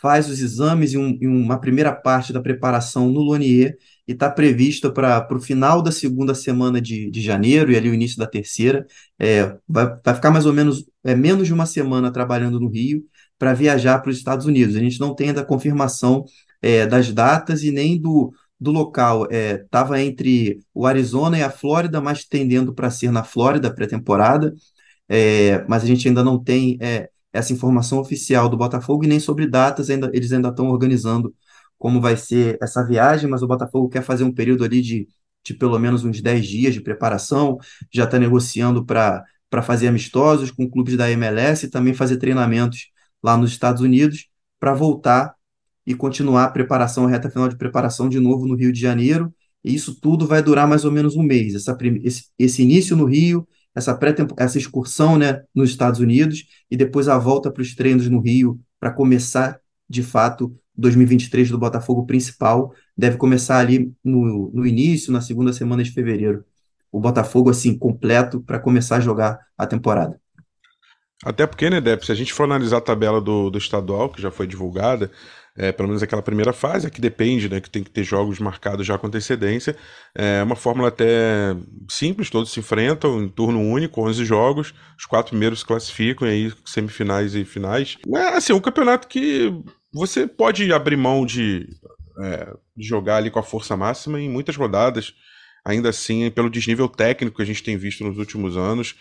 faz 0.01 0.29
os 0.29 0.39
exames 0.39 0.93
e, 0.93 0.97
um, 0.97 1.17
uma 1.21 1.59
primeira 1.59 1.91
parte 1.91 2.33
da 2.33 2.41
preparação 2.41 3.09
no 3.09 3.21
Lonier 3.21 3.77
e 4.07 4.11
está 4.11 4.29
prevista 4.29 4.91
para 4.91 5.27
o 5.31 5.39
final 5.39 5.81
da 5.81 5.91
segunda 5.91 6.35
semana 6.35 6.81
de, 6.81 7.09
de 7.09 7.21
janeiro 7.21 7.71
e 7.71 7.77
ali 7.77 7.89
o 7.89 7.93
início 7.93 8.17
da 8.17 8.27
terceira. 8.27 8.85
É, 9.17 9.57
vai, 9.67 9.97
vai 10.03 10.13
ficar 10.15 10.31
mais 10.31 10.45
ou 10.45 10.53
menos 10.53 10.85
é, 11.03 11.15
menos 11.15 11.47
de 11.47 11.53
uma 11.53 11.65
semana 11.65 12.11
trabalhando 12.11 12.59
no 12.59 12.69
Rio 12.69 13.03
para 13.37 13.53
viajar 13.53 13.99
para 13.99 14.11
os 14.11 14.17
Estados 14.17 14.45
Unidos. 14.45 14.75
A 14.75 14.79
gente 14.79 14.99
não 14.99 15.15
tem 15.15 15.29
ainda 15.29 15.43
confirmação 15.45 16.25
é, 16.61 16.85
das 16.85 17.11
datas 17.11 17.63
e 17.63 17.71
nem 17.71 17.99
do, 17.99 18.33
do 18.59 18.71
local. 18.71 19.27
Estava 19.31 19.99
é, 19.99 20.03
entre 20.03 20.59
o 20.73 20.85
Arizona 20.85 21.37
e 21.37 21.43
a 21.43 21.49
Flórida, 21.49 22.01
mas 22.01 22.25
tendendo 22.25 22.73
para 22.73 22.89
ser 22.89 23.11
na 23.11 23.23
Flórida 23.23 23.73
pré-temporada 23.73 24.53
é, 25.07 25.63
mas 25.67 25.83
a 25.83 25.87
gente 25.87 26.07
ainda 26.07 26.23
não 26.23 26.41
tem 26.41 26.77
é, 26.81 27.09
essa 27.31 27.53
informação 27.53 27.99
oficial 27.99 28.49
do 28.49 28.57
Botafogo 28.57 29.03
e 29.03 29.07
nem 29.07 29.19
sobre 29.19 29.47
datas, 29.47 29.89
ainda, 29.89 30.09
eles 30.13 30.31
ainda 30.31 30.49
estão 30.49 30.69
organizando 30.69 31.33
como 31.77 32.01
vai 32.01 32.17
ser 32.17 32.57
essa 32.61 32.83
viagem, 32.85 33.29
mas 33.29 33.43
o 33.43 33.47
Botafogo 33.47 33.89
quer 33.89 34.01
fazer 34.03 34.23
um 34.23 34.33
período 34.33 34.63
ali 34.63 34.81
de, 34.81 35.07
de 35.43 35.53
pelo 35.53 35.77
menos 35.79 36.03
uns 36.03 36.21
10 36.21 36.47
dias 36.47 36.73
de 36.73 36.81
preparação, 36.81 37.57
já 37.93 38.05
está 38.05 38.17
negociando 38.17 38.85
para 38.85 39.25
fazer 39.63 39.87
amistosos 39.87 40.51
com 40.51 40.69
clubes 40.69 40.97
da 40.97 41.09
MLS 41.11 41.65
e 41.65 41.69
também 41.69 41.93
fazer 41.93 42.17
treinamentos 42.17 42.89
lá 43.21 43.37
nos 43.37 43.51
Estados 43.51 43.81
Unidos 43.81 44.27
para 44.59 44.73
voltar 44.73 45.34
e 45.85 45.93
continuar 45.93 46.45
a 46.45 46.49
preparação, 46.49 47.05
a 47.05 47.09
reta 47.09 47.29
final 47.29 47.47
de 47.47 47.57
preparação 47.57 48.09
de 48.09 48.19
novo 48.19 48.47
no 48.47 48.55
Rio 48.55 48.71
de 48.71 48.79
Janeiro. 48.79 49.33
E 49.63 49.73
isso 49.73 49.99
tudo 49.99 50.27
vai 50.27 50.41
durar 50.41 50.67
mais 50.67 50.85
ou 50.85 50.91
menos 50.91 51.15
um 51.15 51.23
mês. 51.23 51.55
Essa, 51.55 51.77
esse, 52.03 52.25
esse 52.37 52.61
início 52.63 52.95
no 52.95 53.05
Rio, 53.05 53.47
essa, 53.73 53.93
pré 53.95 54.15
essa 54.37 54.57
excursão 54.57 55.17
né, 55.17 55.43
nos 55.53 55.69
Estados 55.69 55.99
Unidos 55.99 56.45
e 56.69 56.77
depois 56.77 57.07
a 57.07 57.17
volta 57.17 57.51
para 57.51 57.61
os 57.61 57.75
treinos 57.75 58.09
no 58.09 58.19
Rio 58.19 58.59
para 58.79 58.91
começar, 58.91 59.59
de 59.89 60.01
fato, 60.01 60.55
2023 60.77 61.49
do 61.49 61.57
Botafogo 61.57 62.05
principal. 62.05 62.73
Deve 62.97 63.17
começar 63.17 63.59
ali 63.59 63.91
no, 64.03 64.51
no 64.53 64.65
início, 64.65 65.11
na 65.11 65.21
segunda 65.21 65.51
semana 65.51 65.83
de 65.83 65.91
fevereiro. 65.91 66.45
O 66.91 66.99
Botafogo, 66.99 67.49
assim, 67.49 67.77
completo 67.77 68.41
para 68.41 68.59
começar 68.59 68.97
a 68.97 69.01
jogar 69.01 69.39
a 69.57 69.67
temporada. 69.67 70.19
Até 71.23 71.47
porque, 71.47 71.69
né, 71.69 71.81
Dep, 71.81 72.05
se 72.05 72.11
a 72.11 72.15
gente 72.15 72.33
for 72.33 72.43
analisar 72.43 72.77
a 72.77 72.81
tabela 72.81 73.19
do, 73.19 73.49
do 73.49 73.57
estadual, 73.57 74.09
que 74.09 74.21
já 74.21 74.31
foi 74.31 74.45
divulgada, 74.45 75.11
é, 75.57 75.71
pelo 75.71 75.87
menos 75.87 76.03
aquela 76.03 76.21
primeira 76.21 76.51
fase, 76.51 76.91
que 76.91 76.99
depende, 76.99 77.47
né, 77.47 77.61
que 77.61 77.69
tem 77.69 77.83
que 77.83 77.89
ter 77.89 78.03
jogos 78.03 78.39
marcados 78.39 78.85
já 78.85 78.97
com 78.97 79.07
antecedência, 79.07 79.75
é 80.13 80.43
uma 80.43 80.55
fórmula 80.55 80.89
até 80.89 81.55
simples, 81.89 82.29
todos 82.29 82.51
se 82.51 82.59
enfrentam 82.59 83.23
em 83.23 83.29
turno 83.29 83.61
único, 83.61 84.01
11 84.01 84.25
jogos, 84.25 84.73
os 84.97 85.05
quatro 85.05 85.31
primeiros 85.31 85.59
se 85.59 85.65
classificam, 85.65 86.27
e 86.27 86.31
aí 86.31 86.53
semifinais 86.65 87.35
e 87.35 87.45
finais. 87.45 87.97
É, 88.13 88.35
assim, 88.35 88.51
um 88.51 88.59
campeonato 88.59 89.07
que 89.07 89.53
você 89.93 90.27
pode 90.27 90.73
abrir 90.73 90.97
mão 90.97 91.25
de, 91.25 91.69
é, 92.21 92.53
de 92.75 92.85
jogar 92.85 93.17
ali 93.17 93.31
com 93.31 93.39
a 93.39 93.43
força 93.43 93.77
máxima 93.77 94.19
em 94.19 94.29
muitas 94.29 94.57
rodadas, 94.57 95.13
ainda 95.63 95.87
assim, 95.87 96.29
pelo 96.31 96.49
desnível 96.49 96.89
técnico 96.89 97.37
que 97.37 97.43
a 97.43 97.45
gente 97.45 97.63
tem 97.63 97.77
visto 97.77 98.03
nos 98.03 98.17
últimos 98.17 98.57
anos, 98.57 98.95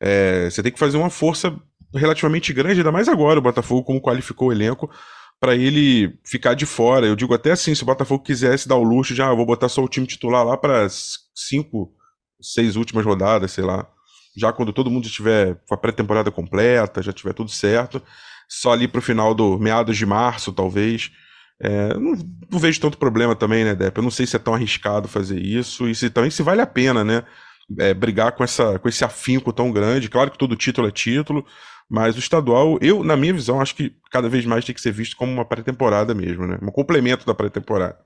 é, 0.00 0.50
você 0.50 0.64
tem 0.64 0.72
que 0.72 0.80
fazer 0.80 0.96
uma 0.96 1.10
força 1.10 1.56
relativamente 1.94 2.52
grande, 2.52 2.80
ainda 2.80 2.90
mais 2.90 3.08
agora, 3.08 3.38
o 3.38 3.42
Botafogo, 3.42 3.84
como 3.84 4.00
qualificou 4.00 4.48
o 4.48 4.52
elenco, 4.52 4.90
para 5.42 5.56
ele 5.56 6.16
ficar 6.24 6.54
de 6.54 6.64
fora. 6.64 7.04
Eu 7.04 7.16
digo 7.16 7.34
até 7.34 7.50
assim, 7.50 7.74
se 7.74 7.82
o 7.82 7.86
Botafogo 7.86 8.22
quisesse 8.22 8.68
dar 8.68 8.76
o 8.76 8.84
luxo, 8.84 9.12
já 9.12 9.28
ah, 9.28 9.34
vou 9.34 9.44
botar 9.44 9.68
só 9.68 9.82
o 9.82 9.88
time 9.88 10.06
titular 10.06 10.46
lá 10.46 10.56
para 10.56 10.86
cinco, 10.88 11.92
seis 12.40 12.76
últimas 12.76 13.04
rodadas, 13.04 13.50
sei 13.50 13.64
lá. 13.64 13.84
Já 14.36 14.52
quando 14.52 14.72
todo 14.72 14.88
mundo 14.88 15.06
estiver 15.06 15.56
com 15.66 15.74
a 15.74 15.76
pré-temporada 15.76 16.30
completa, 16.30 17.02
já 17.02 17.12
tiver 17.12 17.32
tudo 17.32 17.50
certo, 17.50 18.00
só 18.48 18.72
ali 18.72 18.86
para 18.86 19.00
o 19.00 19.02
final 19.02 19.34
do 19.34 19.58
meados 19.58 19.96
de 19.96 20.06
março, 20.06 20.52
talvez. 20.52 21.10
É, 21.60 21.94
não, 21.94 22.12
não, 22.48 22.58
vejo 22.60 22.80
tanto 22.80 22.96
problema 22.96 23.34
também, 23.34 23.64
né, 23.64 23.74
Depp? 23.74 23.98
Eu 23.98 24.04
não 24.04 24.12
sei 24.12 24.26
se 24.26 24.36
é 24.36 24.38
tão 24.38 24.54
arriscado 24.54 25.08
fazer 25.08 25.40
isso 25.40 25.88
e 25.88 25.94
se 25.94 26.08
também 26.08 26.30
se 26.30 26.42
vale 26.44 26.60
a 26.60 26.66
pena, 26.66 27.02
né? 27.02 27.24
é, 27.78 27.94
brigar 27.94 28.32
com, 28.32 28.44
essa, 28.44 28.78
com 28.78 28.88
esse 28.88 29.04
afinco 29.04 29.52
tão 29.52 29.72
grande. 29.72 30.08
Claro 30.08 30.30
que 30.30 30.38
todo 30.38 30.56
título 30.56 30.88
é 30.88 30.90
título, 30.90 31.44
mas 31.92 32.16
o 32.16 32.20
estadual, 32.20 32.78
eu, 32.80 33.04
na 33.04 33.18
minha 33.18 33.34
visão, 33.34 33.60
acho 33.60 33.76
que 33.76 33.92
cada 34.10 34.26
vez 34.26 34.46
mais 34.46 34.64
tem 34.64 34.74
que 34.74 34.80
ser 34.80 34.92
visto 34.92 35.14
como 35.14 35.30
uma 35.30 35.44
pré-temporada 35.44 36.14
mesmo, 36.14 36.46
né? 36.46 36.58
Um 36.62 36.72
complemento 36.72 37.26
da 37.26 37.34
pré-temporada. 37.34 37.98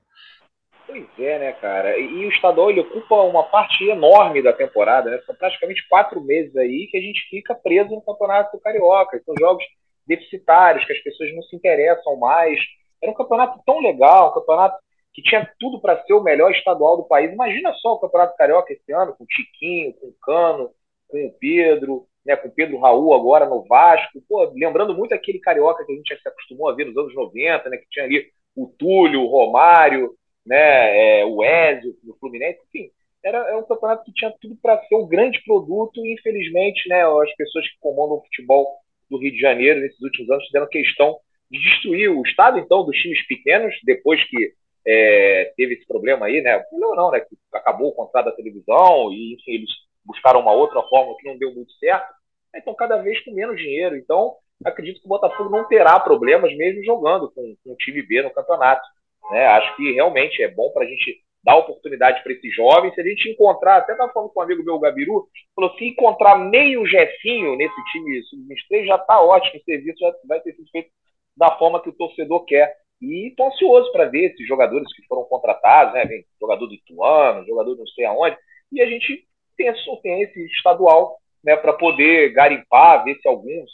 Pois 0.85 1.07
é, 1.17 1.39
né, 1.39 1.53
cara? 1.53 1.97
E, 1.97 2.25
o 2.25 2.29
estadual 2.29 2.69
ele 2.69 2.81
ocupa 2.81 3.15
uma 3.15 3.43
parte 3.43 3.85
enorme 3.85 4.43
da 4.43 4.51
temporada, 4.51 5.09
né? 5.09 5.21
São 5.25 5.33
praticamente 5.33 5.87
quatro 5.87 6.19
meses 6.19 6.53
aí 6.57 6.89
que 6.91 6.97
a 6.97 7.01
gente 7.01 7.29
fica 7.29 7.55
preso 7.55 7.91
no 7.91 8.01
campeonato 8.01 8.59
carioca. 8.59 9.21
São 9.25 9.33
jogos 9.39 9.63
deficitários, 10.05 10.83
que 10.83 10.91
as 10.91 10.99
pessoas 10.99 11.33
não 11.33 11.43
se 11.43 11.55
interessam 11.55 12.17
mais. 12.17 12.59
Era 13.01 13.13
um 13.13 13.15
campeonato 13.15 13.57
tão 13.65 13.79
legal, 13.79 14.31
um 14.31 14.33
campeonato 14.33 14.75
que 15.13 15.21
tinha 15.21 15.49
tudo 15.57 15.79
para 15.79 16.03
ser 16.03 16.13
o 16.13 16.21
melhor 16.21 16.51
estadual 16.51 16.97
do 16.97 17.07
país. 17.07 17.31
Imagina 17.31 17.73
só 17.75 17.93
o 17.93 17.99
Campeonato 17.99 18.35
Carioca 18.35 18.73
esse 18.73 18.91
ano, 18.91 19.15
com 19.17 19.23
o 19.23 19.27
Chiquinho, 19.31 19.93
com 19.93 20.07
o 20.07 20.15
Cano, 20.21 20.71
com 21.07 21.25
o 21.25 21.33
Pedro, 21.39 22.05
né, 22.27 22.35
com 22.35 22.49
o 22.49 22.51
Pedro 22.51 22.77
Raul 22.77 23.13
agora 23.13 23.45
no 23.45 23.63
Vasco. 23.63 24.21
Pô, 24.27 24.51
lembrando 24.53 24.93
muito 24.93 25.15
aquele 25.15 25.39
carioca 25.39 25.85
que 25.85 25.93
a 25.93 25.95
gente 25.95 26.13
já 26.13 26.19
se 26.19 26.27
acostumou 26.27 26.69
a 26.69 26.75
ver 26.75 26.85
nos 26.85 26.97
anos 26.97 27.15
90, 27.15 27.69
né, 27.69 27.77
que 27.77 27.89
tinha 27.89 28.05
ali 28.05 28.27
o 28.53 28.67
Túlio, 28.67 29.21
o 29.21 29.27
Romário, 29.27 30.13
né, 30.45 31.21
é, 31.21 31.25
o 31.25 31.41
Ezio, 31.41 31.95
no 32.03 32.15
Fluminense, 32.17 32.59
enfim. 32.67 32.91
Era, 33.23 33.39
era 33.39 33.57
um 33.57 33.65
campeonato 33.65 34.03
que 34.03 34.13
tinha 34.13 34.33
tudo 34.41 34.57
para 34.61 34.81
ser 34.83 34.95
um 34.95 35.07
grande 35.07 35.41
produto 35.45 36.05
e, 36.05 36.13
infelizmente, 36.13 36.87
né, 36.89 37.03
as 37.03 37.33
pessoas 37.35 37.65
que 37.65 37.79
comandam 37.79 38.17
o 38.17 38.23
futebol 38.23 38.67
do 39.09 39.17
Rio 39.17 39.31
de 39.31 39.39
Janeiro 39.39 39.79
nesses 39.79 40.01
últimos 40.01 40.29
anos 40.29 40.45
fizeram 40.45 40.67
questão 40.67 41.17
de 41.49 41.59
destruir 41.59 42.09
o 42.09 42.21
estado, 42.23 42.59
então, 42.59 42.83
dos 42.83 42.97
times 42.97 43.25
pequenos, 43.25 43.73
depois 43.85 44.21
que 44.29 44.53
é, 44.85 45.53
teve 45.55 45.75
esse 45.75 45.87
problema 45.87 46.25
aí, 46.25 46.41
né? 46.41 46.61
Não, 46.73 46.93
não, 46.93 47.11
né? 47.11 47.21
Que 47.21 47.37
acabou 47.53 47.89
o 47.89 47.93
contrato 47.93 48.25
da 48.25 48.31
televisão 48.33 49.11
e, 49.13 49.35
enfim, 49.35 49.53
eles 49.53 49.69
buscaram 50.05 50.39
uma 50.39 50.53
outra 50.53 50.81
forma 50.83 51.15
que 51.17 51.27
não 51.27 51.37
deu 51.37 51.53
muito 51.53 51.71
certo. 51.73 52.16
Então, 52.55 52.73
cada 52.75 52.97
vez 52.97 53.23
com 53.23 53.31
menos 53.31 53.57
dinheiro. 53.57 53.95
Então, 53.95 54.35
acredito 54.65 54.99
que 54.99 55.05
o 55.05 55.09
Botafogo 55.09 55.49
não 55.49 55.67
terá 55.67 55.99
problemas 55.99 56.55
mesmo 56.55 56.83
jogando 56.83 57.31
com, 57.31 57.55
com 57.63 57.71
o 57.71 57.75
time 57.77 58.01
B 58.01 58.21
no 58.21 58.33
campeonato. 58.33 58.87
Né? 59.31 59.45
Acho 59.45 59.75
que 59.75 59.93
realmente 59.93 60.41
é 60.41 60.47
bom 60.47 60.71
para 60.71 60.85
a 60.85 60.87
gente 60.87 61.21
dar 61.43 61.57
oportunidade 61.57 62.21
para 62.23 62.33
esses 62.33 62.55
jovens. 62.55 62.93
Se 62.93 63.01
a 63.01 63.03
gente 63.03 63.29
encontrar, 63.29 63.77
até 63.77 63.93
estava 63.93 64.11
falando 64.11 64.29
com 64.31 64.39
um 64.39 64.43
amigo 64.43 64.63
meu, 64.63 64.75
o 64.75 64.79
Gabiru, 64.79 65.27
falou: 65.55 65.73
se 65.77 65.85
encontrar 65.85 66.37
meio 66.37 66.85
Jefinho 66.85 67.55
nesse 67.55 67.83
time 67.91 68.21
sub-23, 68.23 68.85
já 68.85 68.95
está 68.95 69.21
ótimo, 69.21 69.59
o 69.59 69.63
serviço 69.63 69.99
já 69.99 70.13
vai 70.27 70.41
ter 70.41 70.53
sido 70.53 70.69
feito 70.71 70.89
da 71.35 71.57
forma 71.57 71.81
que 71.81 71.89
o 71.89 71.93
torcedor 71.93 72.43
quer. 72.45 72.75
E 73.01 73.29
estou 73.29 73.47
ansioso 73.47 73.91
para 73.91 74.05
ver 74.05 74.31
esses 74.31 74.47
jogadores 74.47 74.91
que 74.95 75.05
foram 75.05 75.23
contratados, 75.25 75.93
né? 75.93 76.05
Vem 76.05 76.25
jogador 76.41 76.65
do 76.65 76.73
Ituano, 76.73 77.45
jogador 77.45 77.77
não 77.77 77.87
sei 77.87 78.05
aonde, 78.05 78.35
e 78.71 78.81
a 78.81 78.87
gente 78.87 79.25
tem, 79.55 79.71
tem 80.01 80.23
esse 80.23 80.45
estadual 80.47 81.17
né, 81.43 81.55
para 81.55 81.73
poder 81.73 82.31
garimpar, 82.33 83.03
ver 83.03 83.15
se 83.15 83.27
alguns 83.27 83.69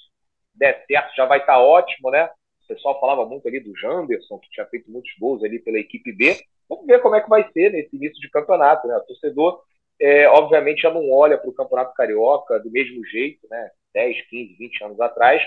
der 0.55 0.83
certo, 0.85 1.15
já 1.15 1.25
vai 1.25 1.39
estar 1.39 1.53
tá 1.53 1.61
ótimo, 1.61 2.11
né? 2.11 2.29
O 2.63 2.67
pessoal 2.67 2.99
falava 2.99 3.25
muito 3.25 3.47
ali 3.47 3.59
do 3.59 3.75
Janderson, 3.75 4.39
que 4.39 4.49
tinha 4.49 4.65
feito 4.67 4.89
muitos 4.89 5.11
gols 5.19 5.43
ali 5.43 5.59
pela 5.59 5.79
equipe 5.79 6.11
B. 6.13 6.37
Vamos 6.69 6.85
ver 6.85 7.01
como 7.01 7.15
é 7.15 7.21
que 7.21 7.29
vai 7.29 7.49
ser 7.51 7.71
nesse 7.71 7.95
início 7.95 8.19
de 8.21 8.29
campeonato, 8.29 8.87
né? 8.87 8.95
O 8.95 9.01
torcedor, 9.01 9.61
é, 9.99 10.27
obviamente, 10.29 10.81
já 10.81 10.91
não 10.91 11.11
olha 11.11 11.37
para 11.37 11.49
o 11.49 11.53
Campeonato 11.53 11.93
Carioca 11.93 12.59
do 12.59 12.71
mesmo 12.71 13.05
jeito, 13.07 13.47
né? 13.49 13.69
10, 13.93 14.27
15, 14.27 14.55
20 14.57 14.83
anos 14.83 14.99
atrás, 15.01 15.43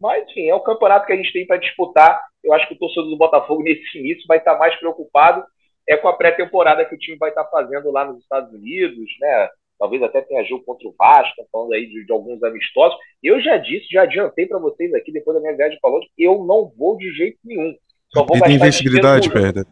mas, 0.00 0.28
enfim, 0.30 0.48
é 0.48 0.54
o 0.54 0.60
campeonato 0.60 1.06
que 1.06 1.12
a 1.12 1.16
gente 1.16 1.32
tem 1.32 1.46
para 1.46 1.56
disputar. 1.56 2.20
Eu 2.42 2.52
acho 2.52 2.68
que 2.68 2.74
o 2.74 2.78
torcedor 2.78 3.08
do 3.08 3.16
Botafogo, 3.16 3.62
nesse 3.64 3.98
início, 3.98 4.26
vai 4.26 4.38
estar 4.38 4.56
mais 4.58 4.74
preocupado 4.76 5.44
é 5.88 5.96
com 5.96 6.08
a 6.08 6.16
pré-temporada 6.16 6.84
que 6.84 6.94
o 6.94 6.98
time 6.98 7.16
vai 7.16 7.28
estar 7.30 7.44
fazendo 7.44 7.92
lá 7.92 8.04
nos 8.04 8.20
Estados 8.20 8.52
Unidos, 8.52 9.08
né? 9.20 9.48
Talvez 9.78 10.02
até 10.02 10.22
tenha 10.22 10.44
jogo 10.44 10.64
contra 10.64 10.88
o 10.88 10.94
Vasco, 10.98 11.46
falando 11.52 11.74
aí 11.74 11.86
de, 11.86 12.04
de 12.04 12.12
alguns 12.12 12.42
amistosos. 12.42 12.96
Eu 13.22 13.40
já 13.40 13.58
disse, 13.58 13.86
já 13.90 14.02
adiantei 14.02 14.46
para 14.46 14.58
vocês 14.58 14.92
aqui, 14.94 15.12
depois 15.12 15.36
da 15.36 15.42
minha 15.42 15.56
viagem 15.56 15.78
para 15.80 15.90
Londres, 15.90 16.10
eu 16.18 16.44
não 16.44 16.72
vou 16.76 16.96
de 16.96 17.10
jeito 17.12 17.38
nenhum. 17.44 17.74
Só 18.12 18.24
vou 18.24 18.38
gastar 18.38 18.50
investibilidade, 18.50 19.30
perde. 19.30 19.64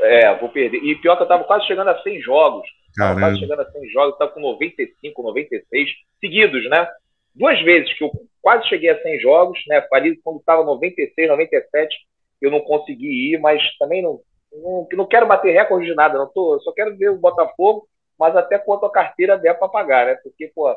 É, 0.00 0.34
vou 0.38 0.48
perder. 0.48 0.78
E 0.78 0.94
pior 0.96 1.16
que 1.16 1.22
eu 1.22 1.24
estava 1.24 1.44
quase 1.44 1.66
chegando 1.66 1.88
a 1.88 2.02
100 2.02 2.20
jogos. 2.22 2.66
Caramba. 2.96 3.20
Quase 3.20 3.40
chegando 3.40 3.60
a 3.60 3.70
100 3.70 3.88
jogos, 3.90 4.12
estava 4.14 4.30
com 4.30 4.40
95, 4.40 5.22
96 5.22 5.90
seguidos, 6.20 6.68
né? 6.70 6.88
Duas 7.34 7.60
vezes 7.62 7.92
que 7.96 8.04
eu 8.04 8.10
quase 8.40 8.68
cheguei 8.68 8.90
a 8.90 9.00
100 9.00 9.20
jogos, 9.20 9.58
né? 9.68 9.86
Ali 9.92 10.16
quando 10.22 10.40
estava 10.40 10.64
96, 10.64 11.28
97, 11.28 11.96
eu 12.40 12.50
não 12.50 12.60
consegui 12.60 13.34
ir, 13.34 13.38
mas 13.38 13.62
também 13.78 14.02
não, 14.02 14.20
não, 14.52 14.88
não 14.92 15.06
quero 15.06 15.26
bater 15.26 15.52
recorde 15.52 15.86
de 15.86 15.94
nada, 15.94 16.18
não 16.18 16.26
tô, 16.26 16.58
só 16.60 16.72
quero 16.72 16.96
ver 16.96 17.10
o 17.10 17.18
Botafogo, 17.18 17.86
mas 18.20 18.36
até 18.36 18.58
quanto 18.58 18.84
a 18.84 18.92
carteira 18.92 19.38
der 19.38 19.54
para 19.54 19.66
pagar, 19.66 20.04
né? 20.04 20.14
Porque, 20.22 20.52
pô, 20.54 20.70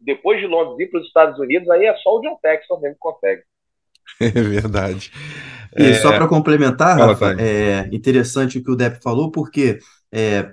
depois 0.00 0.40
de 0.40 0.46
Londres 0.48 0.80
ir 0.80 0.90
para 0.90 1.00
os 1.00 1.06
Estados 1.06 1.38
Unidos, 1.38 1.70
aí 1.70 1.86
é 1.86 1.94
só 1.98 2.16
o 2.16 2.20
John 2.20 2.36
Texton 2.42 2.80
mesmo 2.80 2.96
que 2.96 3.00
consegue. 3.00 3.42
É 4.20 4.30
verdade. 4.30 5.12
E 5.76 5.90
é... 5.90 5.94
só 5.94 6.10
para 6.10 6.26
complementar, 6.26 6.98
Rafa, 6.98 7.36
é 7.38 7.86
interessante 7.92 8.58
o 8.58 8.64
que 8.64 8.70
o 8.70 8.74
Depp 8.74 9.02
falou, 9.02 9.30
porque 9.30 9.78
é, 10.10 10.50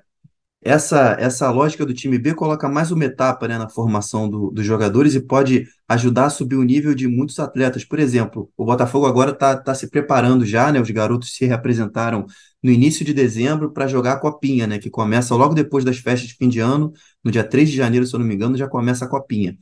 essa, 0.65 1.15
essa 1.19 1.51
lógica 1.51 1.85
do 1.85 1.93
time 1.93 2.17
B 2.17 2.33
coloca 2.33 2.67
mais 2.67 2.91
uma 2.91 3.05
etapa 3.05 3.47
né, 3.47 3.55
na 3.55 3.69
formação 3.69 4.27
do, 4.27 4.49
dos 4.49 4.65
jogadores 4.65 5.13
e 5.13 5.21
pode 5.21 5.67
ajudar 5.87 6.25
a 6.25 6.29
subir 6.31 6.55
o 6.55 6.63
nível 6.63 6.95
de 6.95 7.07
muitos 7.07 7.39
atletas. 7.39 7.85
Por 7.85 7.99
exemplo, 7.99 8.51
o 8.57 8.65
Botafogo 8.65 9.05
agora 9.05 9.29
está 9.29 9.55
tá 9.55 9.75
se 9.75 9.87
preparando 9.91 10.43
já, 10.43 10.71
né? 10.71 10.81
Os 10.81 10.89
garotos 10.89 11.35
se 11.35 11.45
reapresentaram 11.45 12.25
no 12.63 12.71
início 12.71 13.05
de 13.05 13.13
dezembro 13.13 13.71
para 13.71 13.85
jogar 13.85 14.13
a 14.13 14.19
Copinha, 14.19 14.65
né? 14.65 14.79
Que 14.79 14.89
começa 14.89 15.35
logo 15.35 15.53
depois 15.53 15.85
das 15.85 15.99
festas 15.99 16.29
de 16.29 16.33
fim 16.35 16.49
de 16.49 16.59
ano, 16.59 16.91
no 17.23 17.29
dia 17.29 17.43
3 17.43 17.69
de 17.69 17.77
janeiro, 17.77 18.07
se 18.07 18.15
eu 18.15 18.19
não 18.19 18.25
me 18.25 18.33
engano, 18.33 18.57
já 18.57 18.67
começa 18.67 19.05
a 19.05 19.07
Copinha. 19.07 19.55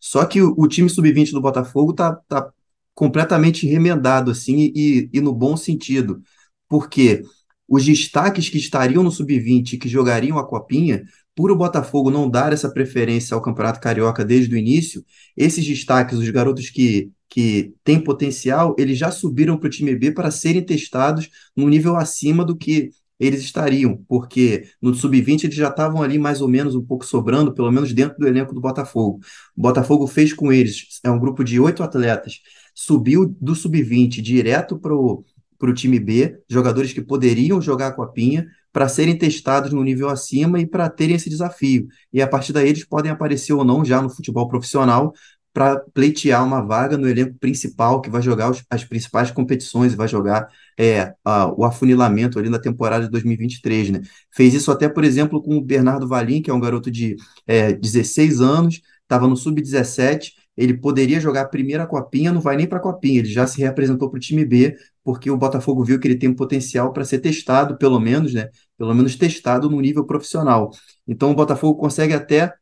Só 0.00 0.24
que 0.24 0.40
o, 0.40 0.54
o 0.56 0.66
time 0.66 0.88
sub-20 0.88 1.32
do 1.32 1.40
Botafogo 1.42 1.90
está 1.90 2.14
tá 2.26 2.48
completamente 2.94 3.66
remendado, 3.66 4.30
assim, 4.30 4.72
e, 4.74 5.10
e 5.12 5.20
no 5.20 5.34
bom 5.34 5.54
sentido. 5.54 6.22
Porque 6.66 7.22
os 7.68 7.84
destaques 7.84 8.48
que 8.48 8.58
estariam 8.58 9.02
no 9.02 9.10
sub-20 9.10 9.72
e 9.72 9.78
que 9.78 9.88
jogariam 9.88 10.38
a 10.38 10.46
Copinha, 10.46 11.04
por 11.34 11.50
o 11.50 11.56
Botafogo 11.56 12.10
não 12.10 12.30
dar 12.30 12.52
essa 12.52 12.70
preferência 12.70 13.34
ao 13.34 13.42
Campeonato 13.42 13.80
Carioca 13.80 14.24
desde 14.24 14.54
o 14.54 14.58
início, 14.58 15.04
esses 15.36 15.66
destaques, 15.66 16.18
os 16.18 16.30
garotos 16.30 16.70
que, 16.70 17.10
que 17.28 17.74
têm 17.84 18.02
potencial, 18.02 18.74
eles 18.78 18.96
já 18.96 19.10
subiram 19.10 19.58
para 19.58 19.66
o 19.66 19.70
time 19.70 19.94
B 19.94 20.12
para 20.12 20.30
serem 20.30 20.64
testados 20.64 21.28
num 21.54 21.68
nível 21.68 21.96
acima 21.96 22.44
do 22.44 22.56
que 22.56 22.90
eles 23.18 23.40
estariam, 23.40 24.02
porque 24.08 24.64
no 24.80 24.94
sub-20 24.94 25.44
eles 25.44 25.56
já 25.56 25.68
estavam 25.68 26.02
ali 26.02 26.18
mais 26.18 26.40
ou 26.40 26.48
menos 26.48 26.74
um 26.74 26.82
pouco 26.82 27.04
sobrando, 27.04 27.52
pelo 27.52 27.72
menos 27.72 27.92
dentro 27.92 28.18
do 28.18 28.26
elenco 28.26 28.54
do 28.54 28.60
Botafogo. 28.60 29.20
O 29.56 29.62
Botafogo 29.62 30.06
fez 30.06 30.32
com 30.32 30.52
eles, 30.52 31.00
é 31.02 31.10
um 31.10 31.18
grupo 31.18 31.42
de 31.42 31.58
oito 31.58 31.82
atletas, 31.82 32.40
subiu 32.74 33.34
do 33.40 33.54
sub-20 33.54 34.20
direto 34.20 34.78
para 34.78 34.94
o 34.94 35.24
para 35.58 35.70
o 35.70 35.74
time 35.74 35.98
B, 35.98 36.38
jogadores 36.48 36.92
que 36.92 37.00
poderiam 37.00 37.60
jogar 37.60 37.94
a 37.96 38.06
Pinha, 38.06 38.46
para 38.72 38.88
serem 38.88 39.16
testados 39.16 39.72
no 39.72 39.82
nível 39.82 40.08
acima 40.08 40.60
e 40.60 40.66
para 40.66 40.88
terem 40.90 41.16
esse 41.16 41.30
desafio. 41.30 41.86
E 42.12 42.20
a 42.20 42.28
partir 42.28 42.52
daí 42.52 42.68
eles 42.68 42.84
podem 42.84 43.10
aparecer 43.10 43.54
ou 43.54 43.64
não 43.64 43.84
já 43.84 44.02
no 44.02 44.10
futebol 44.10 44.46
profissional 44.48 45.14
para 45.56 45.80
pleitear 45.94 46.44
uma 46.44 46.60
vaga 46.60 46.98
no 46.98 47.08
elenco 47.08 47.34
principal 47.40 48.02
que 48.02 48.10
vai 48.10 48.20
jogar 48.20 48.50
os, 48.50 48.62
as 48.68 48.84
principais 48.84 49.30
competições, 49.30 49.94
vai 49.94 50.06
jogar 50.06 50.46
é, 50.78 51.14
a, 51.24 51.46
o 51.46 51.64
afunilamento 51.64 52.38
ali 52.38 52.50
na 52.50 52.58
temporada 52.58 53.06
de 53.06 53.10
2023. 53.10 53.88
Né? 53.88 54.02
Fez 54.30 54.52
isso 54.52 54.70
até, 54.70 54.86
por 54.86 55.02
exemplo, 55.02 55.42
com 55.42 55.56
o 55.56 55.62
Bernardo 55.62 56.06
Valim, 56.06 56.42
que 56.42 56.50
é 56.50 56.54
um 56.54 56.60
garoto 56.60 56.90
de 56.90 57.16
é, 57.46 57.72
16 57.72 58.42
anos, 58.42 58.82
estava 59.02 59.26
no 59.26 59.34
sub-17 59.34 60.32
ele 60.56 60.74
poderia 60.74 61.20
jogar 61.20 61.42
a 61.42 61.48
primeira 61.48 61.86
copinha, 61.86 62.32
não 62.32 62.40
vai 62.40 62.56
nem 62.56 62.66
para 62.66 62.78
a 62.78 62.80
copinha, 62.80 63.18
ele 63.18 63.28
já 63.28 63.46
se 63.46 63.58
reapresentou 63.58 64.10
para 64.10 64.16
o 64.16 64.20
time 64.20 64.44
B, 64.44 64.76
porque 65.04 65.30
o 65.30 65.36
Botafogo 65.36 65.84
viu 65.84 66.00
que 66.00 66.08
ele 66.08 66.16
tem 66.16 66.32
potencial 66.34 66.92
para 66.92 67.04
ser 67.04 67.18
testado, 67.18 67.76
pelo 67.76 68.00
menos, 68.00 68.32
né? 68.34 68.48
Pelo 68.78 68.94
menos 68.94 69.16
testado 69.16 69.68
no 69.70 69.80
nível 69.80 70.04
profissional. 70.04 70.70
Então 71.06 71.30
o 71.30 71.34
Botafogo 71.34 71.78
consegue 71.78 72.14
até 72.14 72.52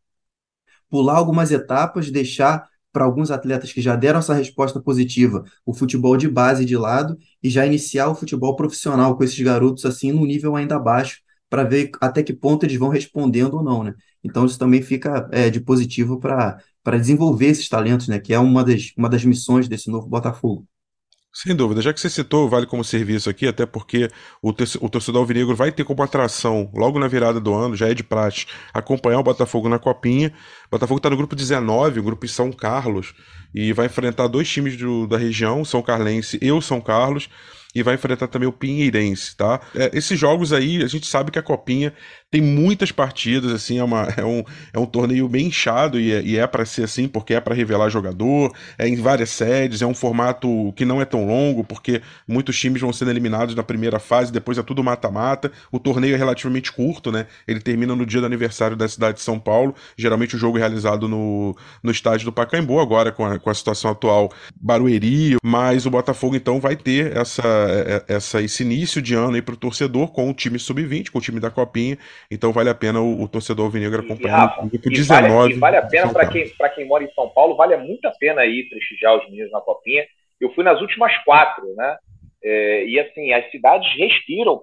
pular 0.90 1.16
algumas 1.16 1.50
etapas, 1.50 2.10
deixar 2.10 2.68
para 2.92 3.04
alguns 3.04 3.30
atletas 3.32 3.72
que 3.72 3.80
já 3.82 3.96
deram 3.96 4.20
essa 4.20 4.32
resposta 4.34 4.80
positiva 4.80 5.44
o 5.66 5.74
futebol 5.74 6.16
de 6.16 6.28
base 6.28 6.64
de 6.64 6.76
lado 6.76 7.18
e 7.42 7.50
já 7.50 7.66
iniciar 7.66 8.08
o 8.08 8.14
futebol 8.14 8.54
profissional 8.54 9.16
com 9.16 9.24
esses 9.24 9.40
garotos 9.40 9.84
assim 9.84 10.12
num 10.12 10.24
nível 10.24 10.54
ainda 10.54 10.78
baixo 10.78 11.18
para 11.50 11.64
ver 11.64 11.90
até 12.00 12.22
que 12.22 12.32
ponto 12.32 12.64
eles 12.64 12.76
vão 12.76 12.88
respondendo 12.88 13.54
ou 13.54 13.64
não, 13.64 13.82
né? 13.82 13.94
Então 14.22 14.46
isso 14.46 14.58
também 14.58 14.80
fica 14.80 15.28
é, 15.32 15.50
de 15.50 15.60
positivo 15.60 16.18
para 16.20 16.58
para 16.84 16.98
desenvolver 16.98 17.46
esses 17.46 17.68
talentos, 17.68 18.06
né? 18.06 18.20
Que 18.20 18.34
é 18.34 18.38
uma 18.38 18.62
das, 18.62 18.92
uma 18.96 19.08
das 19.08 19.24
missões 19.24 19.66
desse 19.66 19.90
novo 19.90 20.06
Botafogo. 20.06 20.68
Sem 21.36 21.56
dúvida. 21.56 21.82
Já 21.82 21.92
que 21.92 21.98
você 21.98 22.08
citou 22.08 22.48
Vale 22.48 22.64
como 22.64 22.84
Serviço 22.84 23.28
aqui, 23.28 23.48
até 23.48 23.66
porque 23.66 24.08
o, 24.40 24.50
o 24.50 24.88
torcedor 24.88 25.20
alvinegro 25.20 25.56
vai 25.56 25.72
ter 25.72 25.82
como 25.82 26.00
atração, 26.00 26.70
logo 26.72 26.96
na 27.00 27.08
virada 27.08 27.40
do 27.40 27.52
ano, 27.52 27.74
já 27.74 27.88
é 27.88 27.94
de 27.94 28.04
praxe, 28.04 28.46
acompanhar 28.72 29.18
o 29.18 29.22
Botafogo 29.24 29.68
na 29.68 29.80
Copinha. 29.80 30.32
O 30.68 30.70
Botafogo 30.70 30.98
está 30.98 31.10
no 31.10 31.16
grupo 31.16 31.34
19, 31.34 31.98
o 31.98 32.04
grupo 32.04 32.24
de 32.24 32.30
São 32.30 32.52
Carlos, 32.52 33.14
e 33.52 33.72
vai 33.72 33.86
enfrentar 33.86 34.28
dois 34.28 34.48
times 34.48 34.76
do, 34.76 35.08
da 35.08 35.18
região, 35.18 35.64
São 35.64 35.82
Carlense 35.82 36.38
e 36.40 36.52
o 36.52 36.60
São 36.60 36.80
Carlos 36.80 37.28
e 37.74 37.82
vai 37.82 37.96
enfrentar 37.96 38.28
também 38.28 38.48
o 38.48 38.52
Pinheirense, 38.52 39.36
tá? 39.36 39.60
É, 39.74 39.90
esses 39.92 40.18
jogos 40.18 40.52
aí, 40.52 40.82
a 40.82 40.86
gente 40.86 41.06
sabe 41.06 41.32
que 41.32 41.38
a 41.38 41.42
Copinha 41.42 41.92
tem 42.34 42.42
muitas 42.42 42.90
partidas, 42.90 43.52
assim, 43.52 43.78
é, 43.78 43.84
uma, 43.84 44.08
é, 44.18 44.24
um, 44.24 44.42
é 44.72 44.78
um 44.78 44.86
torneio 44.86 45.28
bem 45.28 45.46
inchado 45.46 46.00
e 46.00 46.12
é, 46.12 46.20
e 46.20 46.36
é 46.36 46.44
para 46.48 46.64
ser 46.64 46.82
assim, 46.82 47.06
porque 47.06 47.32
é 47.32 47.40
para 47.40 47.54
revelar 47.54 47.88
jogador, 47.88 48.52
é 48.76 48.88
em 48.88 48.96
várias 48.96 49.30
sedes, 49.30 49.82
é 49.82 49.86
um 49.86 49.94
formato 49.94 50.72
que 50.74 50.84
não 50.84 51.00
é 51.00 51.04
tão 51.04 51.24
longo, 51.24 51.62
porque 51.62 52.02
muitos 52.26 52.58
times 52.58 52.80
vão 52.80 52.92
sendo 52.92 53.12
eliminados 53.12 53.54
na 53.54 53.62
primeira 53.62 54.00
fase, 54.00 54.32
depois 54.32 54.58
é 54.58 54.64
tudo 54.64 54.82
mata-mata. 54.82 55.52
O 55.70 55.78
torneio 55.78 56.16
é 56.16 56.18
relativamente 56.18 56.72
curto, 56.72 57.12
né? 57.12 57.28
Ele 57.46 57.60
termina 57.60 57.94
no 57.94 58.04
dia 58.04 58.18
do 58.18 58.26
aniversário 58.26 58.76
da 58.76 58.88
cidade 58.88 59.18
de 59.18 59.22
São 59.22 59.38
Paulo. 59.38 59.72
Geralmente 59.96 60.34
o 60.34 60.38
jogo 60.38 60.58
é 60.58 60.60
realizado 60.60 61.06
no, 61.06 61.56
no 61.84 61.92
estádio 61.92 62.24
do 62.24 62.32
Pacaembu, 62.32 62.80
agora 62.80 63.12
com 63.12 63.24
a, 63.24 63.38
com 63.38 63.48
a 63.48 63.54
situação 63.54 63.92
atual, 63.92 64.32
Barueri, 64.60 65.36
mas 65.44 65.86
o 65.86 65.90
Botafogo 65.90 66.34
então 66.34 66.58
vai 66.58 66.74
ter 66.74 67.16
essa 67.16 67.46
é, 67.46 68.02
é, 68.08 68.14
essa, 68.16 68.42
esse 68.42 68.64
início 68.64 69.00
de 69.00 69.14
ano 69.14 69.34
aí 69.36 69.42
para 69.42 69.54
o 69.54 69.56
torcedor 69.56 70.08
com 70.08 70.28
o 70.28 70.34
time 70.34 70.58
sub-20, 70.58 71.10
com 71.10 71.18
o 71.18 71.22
time 71.22 71.38
da 71.38 71.48
Copinha. 71.48 71.96
Então 72.30 72.52
vale 72.52 72.70
a 72.70 72.74
pena 72.74 73.00
o, 73.00 73.22
o 73.22 73.28
torcedor 73.28 73.66
alvinegro 73.66 74.00
acompanhar 74.02 74.58
o 74.64 74.68
grupo 74.68 74.90
19. 74.90 75.30
Vale, 75.30 75.54
vale 75.54 75.76
a 75.76 75.86
pena 75.86 76.12
para 76.12 76.26
quem, 76.26 76.50
quem 76.74 76.86
mora 76.86 77.04
em 77.04 77.12
São 77.12 77.28
Paulo, 77.28 77.56
vale 77.56 77.76
muito 77.76 78.06
a 78.06 78.12
pena 78.12 78.42
aí 78.42 78.68
prestigiar 78.68 79.16
os 79.16 79.24
meninos 79.30 79.52
na 79.52 79.60
Copinha. 79.60 80.06
Eu 80.40 80.52
fui 80.54 80.64
nas 80.64 80.80
últimas 80.80 81.16
quatro, 81.24 81.74
né? 81.74 81.96
É, 82.42 82.84
e 82.84 83.00
assim, 83.00 83.32
as 83.32 83.50
cidades 83.50 83.88
respiram 83.96 84.62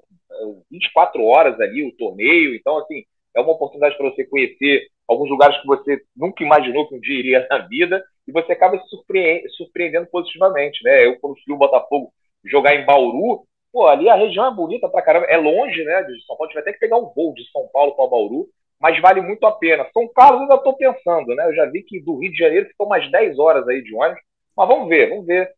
24 0.70 1.20
é, 1.20 1.26
horas 1.26 1.60
ali 1.60 1.84
o 1.84 1.96
torneio, 1.98 2.56
então 2.56 2.78
assim, 2.78 3.04
é 3.36 3.42
uma 3.42 3.54
oportunidade 3.54 3.98
para 3.98 4.10
você 4.10 4.24
conhecer 4.26 4.88
alguns 5.08 5.30
lugares 5.30 5.60
que 5.60 5.68
você 5.68 6.00
nunca 6.16 6.44
imaginou 6.44 6.88
que 6.88 6.96
um 6.96 7.00
dia 7.00 7.20
iria 7.20 7.48
na 7.50 7.60
vida, 7.60 8.04
e 8.28 8.32
você 8.32 8.52
acaba 8.52 8.78
se 8.78 9.54
surpreendendo 9.58 10.08
positivamente, 10.12 10.84
né? 10.84 11.08
Eu, 11.08 11.20
quando 11.20 11.36
fui 11.44 11.54
o 11.54 11.58
Botafogo 11.58 12.14
jogar 12.46 12.76
em 12.76 12.86
Bauru, 12.86 13.44
pô, 13.72 13.88
ali 13.88 14.10
a 14.10 14.16
região 14.16 14.46
é 14.46 14.54
bonita 14.54 14.90
pra 14.90 15.02
caramba, 15.02 15.26
é 15.28 15.38
longe, 15.38 15.84
né, 15.84 16.04
de 16.04 16.26
São 16.26 16.36
Paulo, 16.36 16.44
a 16.44 16.48
gente 16.48 16.56
vai 16.56 16.64
ter 16.64 16.74
que 16.74 16.80
pegar 16.80 16.98
um 16.98 17.12
voo 17.14 17.34
de 17.34 17.50
São 17.52 17.68
Paulo 17.72 17.96
para 17.96 18.08
Bauru, 18.08 18.48
mas 18.80 19.00
vale 19.00 19.22
muito 19.22 19.46
a 19.46 19.52
pena. 19.52 19.88
São 19.94 20.08
Carlos 20.14 20.42
ainda 20.42 20.56
estou 20.56 20.76
pensando, 20.76 21.36
né, 21.36 21.48
eu 21.48 21.56
já 21.56 21.66
vi 21.66 21.84
que 21.84 22.00
do 22.02 22.18
Rio 22.18 22.32
de 22.32 22.38
Janeiro 22.38 22.68
ficou 22.68 22.88
mais 22.88 23.10
10 23.12 23.40
horas 23.40 23.68
aí 23.68 23.82
de 23.82 23.96
ônibus, 23.96 24.22
mas 24.56 24.68
vamos 24.68 24.90
ver, 24.90 25.10
vamos 25.10 25.26
ver 25.26 25.50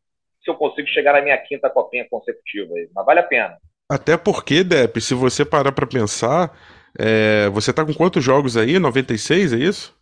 se 0.44 0.50
eu 0.50 0.56
consigo 0.56 0.88
chegar 0.90 1.14
na 1.14 1.22
minha 1.22 1.38
quinta 1.38 1.70
copinha 1.70 2.06
consecutiva 2.10 2.74
aí, 2.76 2.90
mas 2.94 3.06
vale 3.06 3.20
a 3.20 3.24
pena. 3.24 3.58
Até 3.90 4.18
porque, 4.18 4.64
Dep, 4.64 5.00
se 5.00 5.14
você 5.14 5.46
parar 5.46 5.72
para 5.72 5.88
pensar, 5.88 6.52
é, 7.00 7.50
você 7.50 7.72
tá 7.72 7.86
com 7.86 7.94
quantos 7.94 8.24
jogos 8.24 8.58
aí? 8.58 8.78
96, 8.80 9.54
é 9.54 9.58
isso? 9.58 9.96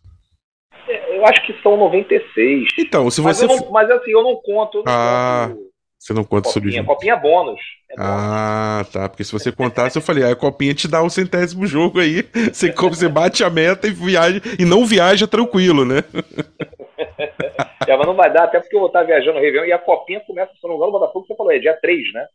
É, 0.88 1.18
eu 1.18 1.24
acho 1.26 1.44
que 1.46 1.52
são 1.62 1.76
96. 1.76 2.68
Então, 2.78 3.10
se 3.10 3.20
você. 3.20 3.46
Mas, 3.46 3.60
não, 3.60 3.70
mas 3.70 3.90
assim, 3.90 4.10
eu 4.10 4.22
não 4.22 4.36
conto. 4.36 4.78
Eu 4.78 4.84
não 4.84 4.92
ah. 4.92 5.50
Conto 5.50 5.71
você 6.02 6.12
não 6.12 6.24
conta 6.24 6.48
copinha, 6.48 6.72
sobre 6.72 6.84
Copinha 6.84 7.16
bônus. 7.16 7.60
É 7.88 7.94
ah, 7.96 8.84
tá. 8.92 9.08
Porque 9.08 9.22
se 9.22 9.30
você 9.30 9.52
contasse, 9.52 9.96
eu 9.96 10.02
falei, 10.02 10.24
ah, 10.24 10.32
a 10.32 10.36
copinha 10.36 10.74
te 10.74 10.88
dá 10.88 11.00
o 11.00 11.08
centésimo 11.08 11.64
jogo 11.64 12.00
aí. 12.00 12.24
Você, 12.52 12.72
você 12.72 13.08
bate 13.08 13.44
a 13.44 13.50
meta 13.50 13.86
e 13.86 13.92
viaja 13.92 14.40
e 14.58 14.64
não 14.64 14.84
viaja 14.84 15.28
tranquilo, 15.28 15.84
né? 15.84 16.02
é, 17.86 17.96
mas 17.96 18.06
não 18.06 18.16
vai 18.16 18.32
dar, 18.32 18.44
até 18.44 18.58
porque 18.58 18.74
eu 18.74 18.80
vou 18.80 18.88
estar 18.88 19.04
viajando 19.04 19.34
no 19.34 19.40
Réveillon 19.40 19.66
e 19.66 19.72
a 19.72 19.78
copinha 19.78 20.20
começa, 20.26 20.52
se 20.52 20.62
não 20.64 20.70
me 20.70 20.76
engano, 20.76 20.88
o 20.88 20.98
Botafogo, 20.98 21.24
você 21.24 21.36
falou, 21.36 21.52
é 21.52 21.58
dia 21.60 21.78
3, 21.80 22.12
né? 22.12 22.26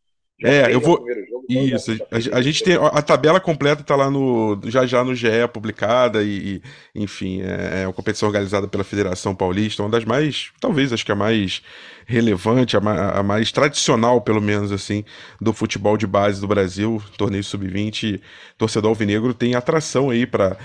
É, 0.44 0.72
eu 0.72 0.80
vou. 0.80 0.98
Jogo, 0.98 1.46
então 1.50 1.64
Isso, 1.78 1.92
a, 2.12 2.38
a, 2.38 2.42
gente 2.42 2.64
tem. 2.64 2.76
A 2.76 3.02
tabela 3.02 3.40
completa 3.40 3.84
tá 3.84 3.96
lá 3.96 4.10
no. 4.12 4.60
Já 4.66 4.86
já 4.86 5.04
no 5.04 5.16
GE 5.16 5.28
publicada 5.52 6.22
e, 6.22 6.62
e 6.96 7.04
enfim, 7.04 7.42
é, 7.42 7.82
é, 7.82 7.88
uma 7.88 7.94
competição 7.94 8.28
organizada 8.28 8.68
pela 8.68 8.84
Federação 8.84 9.34
Paulista, 9.34 9.82
uma 9.82 9.90
das 9.90 10.06
mais. 10.06 10.52
Talvez, 10.60 10.94
acho 10.94 11.04
que 11.04 11.12
a 11.12 11.16
mais 11.16 11.64
relevante, 12.06 12.78
a 12.78 12.80
mais, 12.80 13.00
a 13.00 13.24
mais 13.24 13.52
tradicional, 13.52 14.22
pelo 14.22 14.40
menos, 14.40 14.72
assim, 14.72 15.04
do 15.42 15.52
futebol 15.54 15.98
de 15.98 16.06
base 16.06 16.40
do 16.40 16.48
Brasil, 16.48 17.02
torneio 17.18 17.44
sub-20. 17.44 18.22
Torcedor 18.60 18.90
alvinegro 18.90 19.34
tem 19.34 19.56
atração 19.56 20.12
aí 20.12 20.26
para 20.28 20.56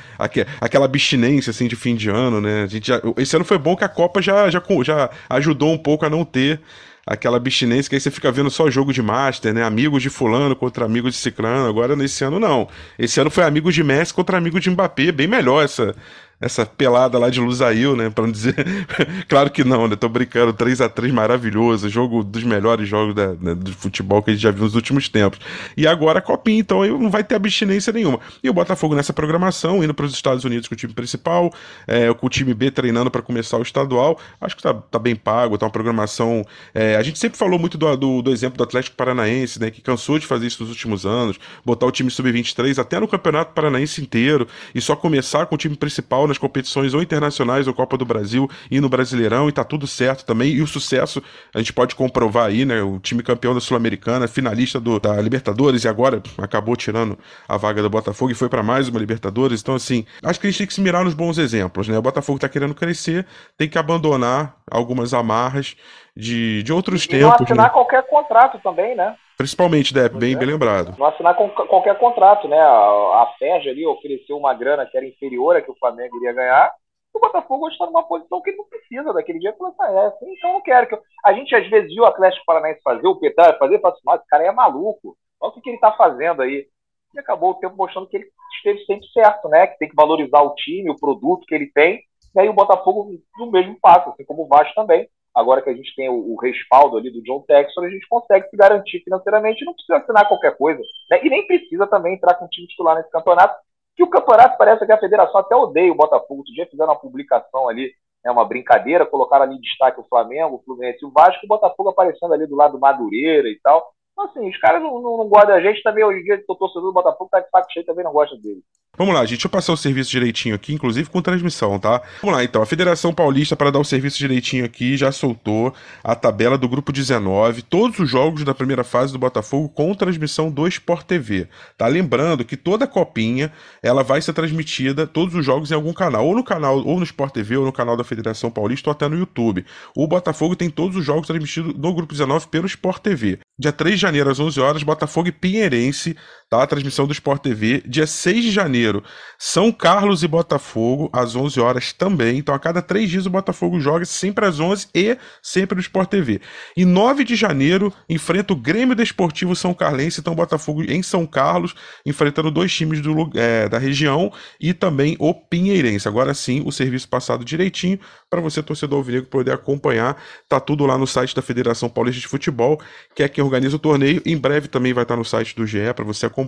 aquela 0.60 0.84
abstinência, 0.84 1.50
assim, 1.50 1.66
de 1.66 1.76
fim 1.76 1.94
de 1.94 2.10
ano, 2.10 2.42
né? 2.42 2.64
A 2.64 2.66
gente 2.66 2.88
já, 2.88 3.00
esse 3.16 3.34
ano 3.34 3.44
foi 3.44 3.56
bom 3.56 3.74
que 3.74 3.84
a 3.84 3.88
Copa 3.88 4.20
já, 4.20 4.50
já, 4.50 4.62
já 4.84 5.10
ajudou 5.30 5.72
um 5.72 5.78
pouco 5.78 6.04
a 6.04 6.10
não 6.10 6.24
ter 6.24 6.60
aquela 7.06 7.36
abstinência 7.36 7.88
que 7.88 7.96
aí 7.96 8.00
você 8.00 8.10
fica 8.10 8.30
vendo 8.30 8.50
só 8.50 8.70
jogo 8.70 8.92
de 8.92 9.02
Master, 9.02 9.52
né? 9.52 9.62
Amigos 9.62 10.02
de 10.02 10.10
fulano 10.10 10.54
contra 10.54 10.84
amigos 10.84 11.14
de 11.14 11.18
ciclano. 11.18 11.68
Agora, 11.68 11.96
nesse 11.96 12.24
ano, 12.24 12.38
não. 12.38 12.68
Esse 12.98 13.20
ano 13.20 13.30
foi 13.30 13.44
amigos 13.44 13.74
de 13.74 13.82
Messi 13.82 14.14
contra 14.14 14.38
amigos 14.38 14.60
de 14.62 14.70
Mbappé. 14.70 15.12
Bem 15.12 15.26
melhor 15.26 15.64
essa, 15.64 15.94
essa 16.42 16.66
pelada 16.66 17.18
lá 17.18 17.30
de 17.30 17.40
Lusail, 17.40 17.94
né? 17.94 18.10
Pra 18.10 18.24
não 18.24 18.32
dizer. 18.32 18.54
claro 19.28 19.48
que 19.48 19.62
não, 19.62 19.86
né? 19.86 19.94
Tô 19.94 20.08
brincando. 20.08 20.52
3 20.52 20.80
a 20.80 20.88
3 20.88 21.12
maravilhoso. 21.12 21.88
Jogo 21.88 22.24
dos 22.24 22.42
melhores 22.42 22.88
jogos 22.88 23.14
da, 23.14 23.28
né, 23.28 23.54
do 23.54 23.72
futebol 23.72 24.20
que 24.20 24.30
a 24.30 24.34
gente 24.34 24.42
já 24.42 24.50
viu 24.50 24.64
nos 24.64 24.74
últimos 24.74 25.08
tempos. 25.08 25.38
E 25.76 25.86
agora 25.86 26.18
a 26.18 26.22
Copinha, 26.22 26.58
então 26.58 26.84
não 26.98 27.10
vai 27.10 27.22
ter 27.22 27.36
abstinência 27.36 27.92
nenhuma. 27.92 28.18
E 28.42 28.50
o 28.50 28.52
Botafogo 28.52 28.96
nessa 28.96 29.12
programação, 29.12 29.84
indo 29.84 29.94
para 29.94 30.04
os 30.04 30.12
Estados 30.12 30.44
Unidos 30.44 30.68
com 30.68 30.74
o 30.74 30.76
time 30.76 30.92
principal, 30.92 31.52
é, 31.86 32.12
com 32.12 32.26
o 32.26 32.30
time 32.30 32.52
B 32.52 32.72
treinando 32.72 33.08
para 33.08 33.22
começar 33.22 33.56
o 33.56 33.62
estadual. 33.62 34.18
Acho 34.40 34.56
que 34.56 34.62
tá, 34.62 34.74
tá 34.74 34.98
bem 34.98 35.14
pago, 35.14 35.56
tá 35.56 35.66
uma 35.66 35.72
programação. 35.72 36.44
É, 36.74 36.96
a 36.96 37.02
gente 37.04 37.20
sempre 37.20 37.38
falou 37.38 37.56
muito 37.56 37.78
do, 37.78 37.96
do, 37.96 38.22
do, 38.22 38.32
exemplo 38.32 38.58
do 38.58 38.64
Atlético 38.64 38.96
Paranaense, 38.96 39.60
né? 39.60 39.70
Que 39.70 39.80
cansou 39.80 40.18
de 40.18 40.26
fazer 40.26 40.48
isso 40.48 40.60
nos 40.64 40.70
últimos 40.70 41.06
anos, 41.06 41.38
botar 41.64 41.86
o 41.86 41.92
time 41.92 42.10
sub-23 42.10 42.78
até 42.78 42.98
no 42.98 43.06
Campeonato 43.06 43.52
Paranaense 43.52 44.02
inteiro 44.02 44.48
e 44.74 44.80
só 44.80 44.96
começar 44.96 45.46
com 45.46 45.54
o 45.54 45.58
time 45.58 45.76
principal 45.76 46.26
nas 46.32 46.38
competições 46.38 46.94
ou 46.94 47.02
internacionais 47.02 47.68
ou 47.68 47.74
Copa 47.74 47.96
do 47.96 48.04
Brasil 48.04 48.50
e 48.70 48.80
no 48.80 48.88
Brasileirão 48.88 49.48
e 49.48 49.52
tá 49.52 49.62
tudo 49.62 49.86
certo 49.86 50.24
também. 50.24 50.52
E 50.52 50.62
o 50.62 50.66
sucesso 50.66 51.22
a 51.54 51.58
gente 51.58 51.72
pode 51.72 51.94
comprovar 51.94 52.46
aí, 52.46 52.64
né? 52.64 52.82
O 52.82 52.98
time 52.98 53.22
campeão 53.22 53.54
da 53.54 53.60
Sul-Americana, 53.60 54.26
finalista 54.26 54.80
do, 54.80 54.98
da 54.98 55.20
Libertadores 55.20 55.84
e 55.84 55.88
agora 55.88 56.22
acabou 56.38 56.74
tirando 56.74 57.18
a 57.46 57.56
vaga 57.56 57.82
do 57.82 57.90
Botafogo 57.90 58.32
e 58.32 58.34
foi 58.34 58.48
para 58.48 58.62
mais 58.62 58.88
uma 58.88 58.98
Libertadores. 58.98 59.60
Então, 59.60 59.74
assim, 59.74 60.04
acho 60.22 60.40
que 60.40 60.46
a 60.46 60.50
gente 60.50 60.58
tem 60.58 60.66
que 60.66 60.74
se 60.74 60.80
mirar 60.80 61.04
nos 61.04 61.14
bons 61.14 61.38
exemplos, 61.38 61.88
né? 61.88 61.98
O 61.98 62.02
Botafogo 62.02 62.38
tá 62.38 62.48
querendo 62.48 62.74
crescer, 62.74 63.26
tem 63.58 63.68
que 63.68 63.78
abandonar 63.78 64.56
algumas 64.70 65.12
amarras 65.12 65.76
de, 66.16 66.62
de 66.62 66.72
outros 66.72 67.04
e 67.04 67.08
tempos. 67.08 67.26
Não 67.26 67.34
assinar 67.34 67.66
né? 67.66 67.72
qualquer 67.72 68.02
contrato 68.06 68.58
também, 68.62 68.94
né? 68.94 69.16
Principalmente, 69.36 69.94
Dep, 69.94 70.16
bem, 70.16 70.36
bem 70.36 70.46
lembrado. 70.46 70.94
Não 70.98 71.06
assinar 71.06 71.34
com, 71.34 71.48
qualquer 71.48 71.98
contrato, 71.98 72.46
né? 72.46 72.60
A, 72.60 73.22
a 73.22 73.34
Ferge 73.38 73.68
ali 73.68 73.86
ofereceu 73.86 74.36
uma 74.36 74.54
grana 74.54 74.86
que 74.86 74.96
era 74.96 75.06
inferior 75.06 75.56
a 75.56 75.62
que 75.62 75.70
o 75.70 75.76
Flamengo 75.78 76.16
iria 76.18 76.32
ganhar. 76.32 76.72
O 77.14 77.20
Botafogo 77.20 77.68
está 77.68 77.86
numa 77.86 78.04
posição 78.04 78.40
que 78.40 78.50
ele 78.50 78.58
não 78.58 78.66
precisa 78.66 79.12
daquele 79.12 79.38
dia. 79.38 79.54
Falou 79.58 79.74
assim, 79.78 79.94
ah, 79.94 80.02
é 80.02 80.06
assim, 80.06 80.32
então 80.32 80.52
não 80.52 80.62
quero. 80.62 80.86
Que 80.86 80.94
eu... 80.94 81.02
A 81.24 81.32
gente 81.32 81.54
às 81.54 81.68
vezes 81.68 81.92
viu 81.92 82.04
o 82.04 82.06
Atlético 82.06 82.44
Paranaense 82.46 82.80
fazer, 82.82 83.06
o 83.06 83.16
Petar 83.16 83.58
fazer, 83.58 83.80
fala 83.80 83.94
assim, 83.94 84.20
esse 84.20 84.28
cara 84.28 84.44
é 84.44 84.52
maluco. 84.52 85.16
Olha 85.40 85.50
o 85.50 85.54
que, 85.54 85.60
que 85.60 85.70
ele 85.70 85.76
está 85.76 85.92
fazendo 85.92 86.42
aí. 86.42 86.66
E 87.14 87.20
acabou 87.20 87.50
o 87.50 87.54
tempo 87.54 87.76
mostrando 87.76 88.08
que 88.08 88.16
ele 88.16 88.26
esteve 88.56 88.84
sempre 88.84 89.06
certo, 89.08 89.48
né? 89.48 89.66
Que 89.66 89.78
tem 89.78 89.88
que 89.88 89.96
valorizar 89.96 90.40
o 90.40 90.54
time, 90.54 90.90
o 90.90 90.98
produto 90.98 91.44
que 91.46 91.54
ele 91.54 91.70
tem. 91.74 92.00
E 92.34 92.40
aí 92.40 92.48
o 92.48 92.54
Botafogo 92.54 93.10
no 93.36 93.50
mesmo 93.50 93.76
passo, 93.80 94.08
assim 94.08 94.24
como 94.24 94.44
o 94.44 94.48
Vasco 94.48 94.74
também 94.74 95.06
agora 95.34 95.62
que 95.62 95.70
a 95.70 95.74
gente 95.74 95.94
tem 95.94 96.08
o, 96.08 96.32
o, 96.32 96.36
respaldo 96.40 96.96
ali 96.96 97.10
do 97.10 97.22
John 97.22 97.42
Textor, 97.42 97.84
a 97.84 97.90
gente 97.90 98.06
consegue 98.08 98.48
se 98.48 98.56
garantir 98.56 99.00
financeiramente 99.00 99.64
não 99.64 99.74
precisa 99.74 99.98
assinar 99.98 100.28
qualquer 100.28 100.56
coisa. 100.56 100.80
Né? 101.10 101.24
E 101.24 101.30
nem 101.30 101.46
precisa 101.46 101.86
também 101.86 102.14
entrar 102.14 102.34
com 102.34 102.44
o 102.44 102.48
time 102.48 102.66
titular 102.66 102.96
nesse 102.96 103.10
campeonato, 103.10 103.56
que 103.96 104.02
o 104.02 104.10
campeonato 104.10 104.56
parece 104.56 104.84
que 104.84 104.92
a 104.92 104.98
federação 104.98 105.40
até 105.40 105.54
odeia 105.54 105.92
o 105.92 105.96
Botafogo. 105.96 106.38
Outro 106.38 106.52
dia 106.52 106.66
fizeram 106.66 106.90
uma 106.90 107.00
publicação 107.00 107.68
ali, 107.68 107.92
né, 108.24 108.30
uma 108.30 108.44
brincadeira, 108.44 109.06
colocaram 109.06 109.44
ali 109.44 109.56
em 109.56 109.60
destaque 109.60 110.00
o 110.00 110.06
Flamengo, 110.08 110.56
o 110.56 110.62
Fluminense 110.62 110.98
e 111.02 111.06
o 111.06 111.10
Vasco, 111.10 111.44
o 111.44 111.48
Botafogo 111.48 111.90
aparecendo 111.90 112.32
ali 112.32 112.46
do 112.46 112.56
lado 112.56 112.72
do 112.72 112.80
Madureira 112.80 113.48
e 113.48 113.58
tal. 113.62 113.92
Então, 114.12 114.26
assim, 114.26 114.48
os 114.48 114.58
caras 114.58 114.82
não, 114.82 115.00
não, 115.00 115.16
não 115.18 115.28
gostam 115.28 115.54
da 115.54 115.60
gente 115.60 115.82
também. 115.82 116.04
Hoje 116.04 116.20
em 116.20 116.24
dia, 116.24 116.44
o 116.46 116.54
torcedor 116.54 116.88
do 116.88 116.92
Botafogo 116.92 117.30
tá 117.30 117.40
de 117.40 117.48
saco 117.48 117.72
cheio 117.72 117.86
também 117.86 118.04
não 118.04 118.12
gosta 118.12 118.36
dele. 118.36 118.62
Vamos 118.98 119.14
lá, 119.14 119.22
gente, 119.22 119.36
deixa 119.36 119.46
eu 119.46 119.50
passar 119.50 119.72
o 119.72 119.76
serviço 119.76 120.10
direitinho 120.10 120.54
aqui, 120.54 120.74
inclusive 120.74 121.08
com 121.08 121.22
transmissão, 121.22 121.78
tá? 121.78 122.02
Vamos 122.20 122.36
lá, 122.36 122.44
então. 122.44 122.60
A 122.60 122.66
Federação 122.66 123.10
Paulista, 123.10 123.56
para 123.56 123.70
dar 123.70 123.78
o 123.78 123.84
serviço 123.84 124.18
direitinho 124.18 124.66
aqui, 124.66 124.98
já 124.98 125.10
soltou 125.10 125.72
a 126.04 126.14
tabela 126.14 126.58
do 126.58 126.68
grupo 126.68 126.92
19, 126.92 127.62
todos 127.62 127.98
os 127.98 128.10
jogos 128.10 128.44
da 128.44 128.52
primeira 128.52 128.84
fase 128.84 129.10
do 129.10 129.18
Botafogo 129.18 129.70
com 129.70 129.94
transmissão 129.94 130.50
do 130.50 130.68
Sport 130.68 131.06
TV, 131.06 131.48
tá? 131.78 131.86
Lembrando 131.86 132.44
que 132.44 132.54
toda 132.54 132.86
copinha, 132.86 133.50
ela 133.82 134.02
vai 134.02 134.20
ser 134.20 134.34
transmitida, 134.34 135.06
todos 135.06 135.34
os 135.34 135.42
jogos 135.42 135.70
em 135.70 135.74
algum 135.74 135.94
canal, 135.94 136.26
ou 136.26 136.36
no 136.36 136.44
canal, 136.44 136.76
ou 136.86 136.98
no 136.98 137.04
Sport 137.04 137.32
TV, 137.32 137.56
ou 137.56 137.64
no 137.64 137.72
canal 137.72 137.96
da 137.96 138.04
Federação 138.04 138.50
Paulista, 138.50 138.90
ou 138.90 138.92
até 138.92 139.08
no 139.08 139.16
YouTube. 139.16 139.64
O 139.96 140.06
Botafogo 140.06 140.54
tem 140.54 140.68
todos 140.68 140.98
os 140.98 141.04
jogos 141.04 141.26
transmitidos 141.26 141.74
no 141.78 141.94
grupo 141.94 142.12
19 142.12 142.46
pelo 142.48 142.66
Sport 142.66 143.00
TV. 143.00 143.38
Dia 143.58 143.72
3 143.72 143.94
de 143.94 144.00
janeiro, 144.02 144.28
às 144.30 144.38
11 144.38 144.60
horas, 144.60 144.82
Botafogo 144.82 145.28
e 145.28 145.32
Pinheirense, 145.32 146.14
tá? 146.52 146.62
A 146.62 146.66
transmissão 146.66 147.06
do 147.06 147.14
Sport 147.14 147.40
TV. 147.40 147.82
Dia 147.86 148.06
6 148.06 148.44
de 148.44 148.50
janeiro, 148.50 149.02
São 149.38 149.72
Carlos 149.72 150.22
e 150.22 150.28
Botafogo, 150.28 151.08
às 151.10 151.34
11 151.34 151.58
horas 151.58 151.94
também. 151.94 152.36
Então, 152.36 152.54
a 152.54 152.58
cada 152.58 152.82
três 152.82 153.08
dias, 153.08 153.24
o 153.24 153.30
Botafogo 153.30 153.80
joga 153.80 154.04
sempre 154.04 154.44
às 154.44 154.60
11 154.60 154.88
e 154.94 155.16
sempre 155.42 155.76
no 155.76 155.80
Sport 155.80 156.10
TV. 156.10 156.42
E 156.76 156.84
9 156.84 157.24
de 157.24 157.36
janeiro, 157.36 157.90
enfrenta 158.06 158.52
o 158.52 158.56
Grêmio 158.56 158.94
Desportivo 158.94 159.56
São 159.56 159.72
Carlense. 159.72 160.20
Então, 160.20 160.34
Botafogo 160.34 160.82
em 160.82 161.02
São 161.02 161.26
Carlos, 161.26 161.74
enfrentando 162.04 162.50
dois 162.50 162.70
times 162.70 163.00
do, 163.00 163.30
é, 163.34 163.66
da 163.66 163.78
região 163.78 164.30
e 164.60 164.74
também 164.74 165.16
o 165.18 165.32
Pinheirense. 165.32 166.06
Agora 166.06 166.34
sim, 166.34 166.62
o 166.66 166.70
serviço 166.70 167.08
passado 167.08 167.46
direitinho 167.46 167.98
para 168.28 168.42
você, 168.42 168.62
torcedor 168.62 168.98
alvinegro, 168.98 169.26
poder 169.30 169.52
acompanhar. 169.52 170.22
Tá 170.50 170.60
tudo 170.60 170.84
lá 170.84 170.98
no 170.98 171.06
site 171.06 171.34
da 171.34 171.40
Federação 171.40 171.88
Paulista 171.88 172.20
de 172.20 172.28
Futebol, 172.28 172.78
que 173.14 173.22
é 173.22 173.28
quem 173.28 173.42
organiza 173.42 173.76
o 173.76 173.78
torneio. 173.78 174.20
Em 174.26 174.36
breve 174.36 174.68
também 174.68 174.92
vai 174.92 175.04
estar 175.04 175.16
no 175.16 175.24
site 175.24 175.56
do 175.56 175.66
GE 175.66 175.94
para 175.94 176.04
você 176.04 176.26
acompanhar 176.26 176.41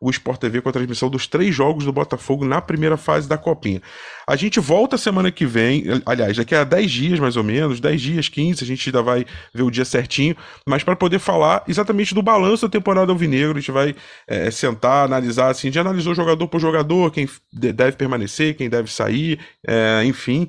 o 0.00 0.10
Sport 0.10 0.40
TV 0.40 0.60
com 0.60 0.68
a 0.68 0.72
transmissão 0.72 1.08
dos 1.08 1.26
três 1.26 1.54
jogos 1.54 1.84
do 1.84 1.92
Botafogo 1.92 2.44
na 2.44 2.60
primeira 2.60 2.96
fase 2.96 3.28
da 3.28 3.36
Copinha. 3.38 3.82
A 4.26 4.36
gente 4.36 4.60
volta 4.60 4.96
semana 4.96 5.30
que 5.30 5.46
vem, 5.46 5.84
aliás, 6.06 6.36
daqui 6.36 6.54
a 6.54 6.64
10 6.64 6.90
dias 6.90 7.18
mais 7.18 7.36
ou 7.36 7.44
menos, 7.44 7.80
10 7.80 8.00
dias, 8.00 8.28
15, 8.28 8.64
a 8.64 8.66
gente 8.66 8.88
ainda 8.88 9.02
vai 9.02 9.26
ver 9.52 9.62
o 9.62 9.70
dia 9.70 9.84
certinho, 9.84 10.36
mas 10.66 10.82
para 10.82 10.96
poder 10.96 11.18
falar 11.18 11.64
exatamente 11.66 12.14
do 12.14 12.22
balanço 12.22 12.66
da 12.66 12.70
temporada 12.70 13.12
alvinegro, 13.12 13.56
a 13.56 13.60
gente 13.60 13.72
vai 13.72 13.94
é, 14.26 14.50
sentar, 14.50 15.04
analisar 15.04 15.50
assim, 15.50 15.72
já 15.72 15.80
analisou 15.80 16.14
jogador 16.14 16.46
por 16.48 16.60
jogador, 16.60 17.10
quem 17.10 17.28
deve 17.52 17.96
permanecer, 17.96 18.54
quem 18.54 18.68
deve 18.68 18.90
sair, 18.90 19.38
é, 19.66 20.02
enfim 20.04 20.48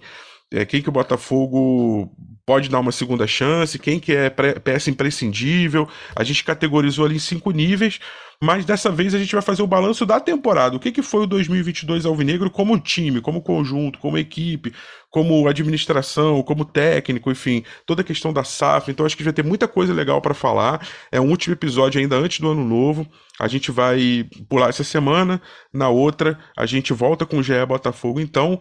é, 0.51 0.65
quem 0.65 0.81
que 0.81 0.89
o 0.89 0.91
Botafogo 0.91 2.11
pode 2.45 2.69
dar 2.69 2.79
uma 2.79 2.91
segunda 2.91 3.27
chance, 3.27 3.77
quem 3.77 3.99
que 3.99 4.11
é 4.11 4.29
peça 4.29 4.89
imprescindível. 4.89 5.87
A 6.15 6.23
gente 6.23 6.43
categorizou 6.43 7.05
ali 7.05 7.17
em 7.17 7.19
cinco 7.19 7.51
níveis, 7.51 7.99
mas 8.41 8.63
dessa 8.63 8.89
vez 8.89 9.13
a 9.13 9.19
gente 9.19 9.33
vai 9.33 9.41
fazer 9.41 9.61
o 9.61 9.67
balanço 9.67 10.05
da 10.05 10.17
temporada. 10.17 10.77
O 10.77 10.79
que, 10.79 10.93
que 10.93 11.01
foi 11.01 11.23
o 11.23 11.27
2022 11.27 12.05
Alvinegro 12.05 12.49
como 12.49 12.79
time, 12.79 13.19
como 13.19 13.41
conjunto, 13.41 13.99
como 13.99 14.17
equipe, 14.17 14.73
como 15.09 15.45
administração, 15.45 16.41
como 16.41 16.63
técnico, 16.63 17.29
enfim, 17.29 17.65
toda 17.85 18.01
a 18.01 18.05
questão 18.05 18.31
da 18.31 18.45
SAF. 18.45 18.89
Então 18.89 19.05
acho 19.05 19.17
que 19.17 19.23
vai 19.23 19.33
ter 19.33 19.43
muita 19.43 19.67
coisa 19.67 19.93
legal 19.93 20.21
para 20.21 20.33
falar. 20.33 20.87
É 21.11 21.19
um 21.19 21.29
último 21.29 21.53
episódio 21.53 21.99
ainda 21.99 22.15
antes 22.15 22.39
do 22.39 22.49
ano 22.49 22.63
novo. 22.63 23.05
A 23.37 23.47
gente 23.49 23.71
vai 23.71 24.25
pular 24.47 24.69
essa 24.69 24.85
semana, 24.85 25.41
na 25.73 25.89
outra 25.89 26.39
a 26.55 26.65
gente 26.65 26.93
volta 26.93 27.25
com 27.25 27.39
o 27.39 27.43
GE 27.43 27.65
Botafogo. 27.67 28.21
Então, 28.21 28.59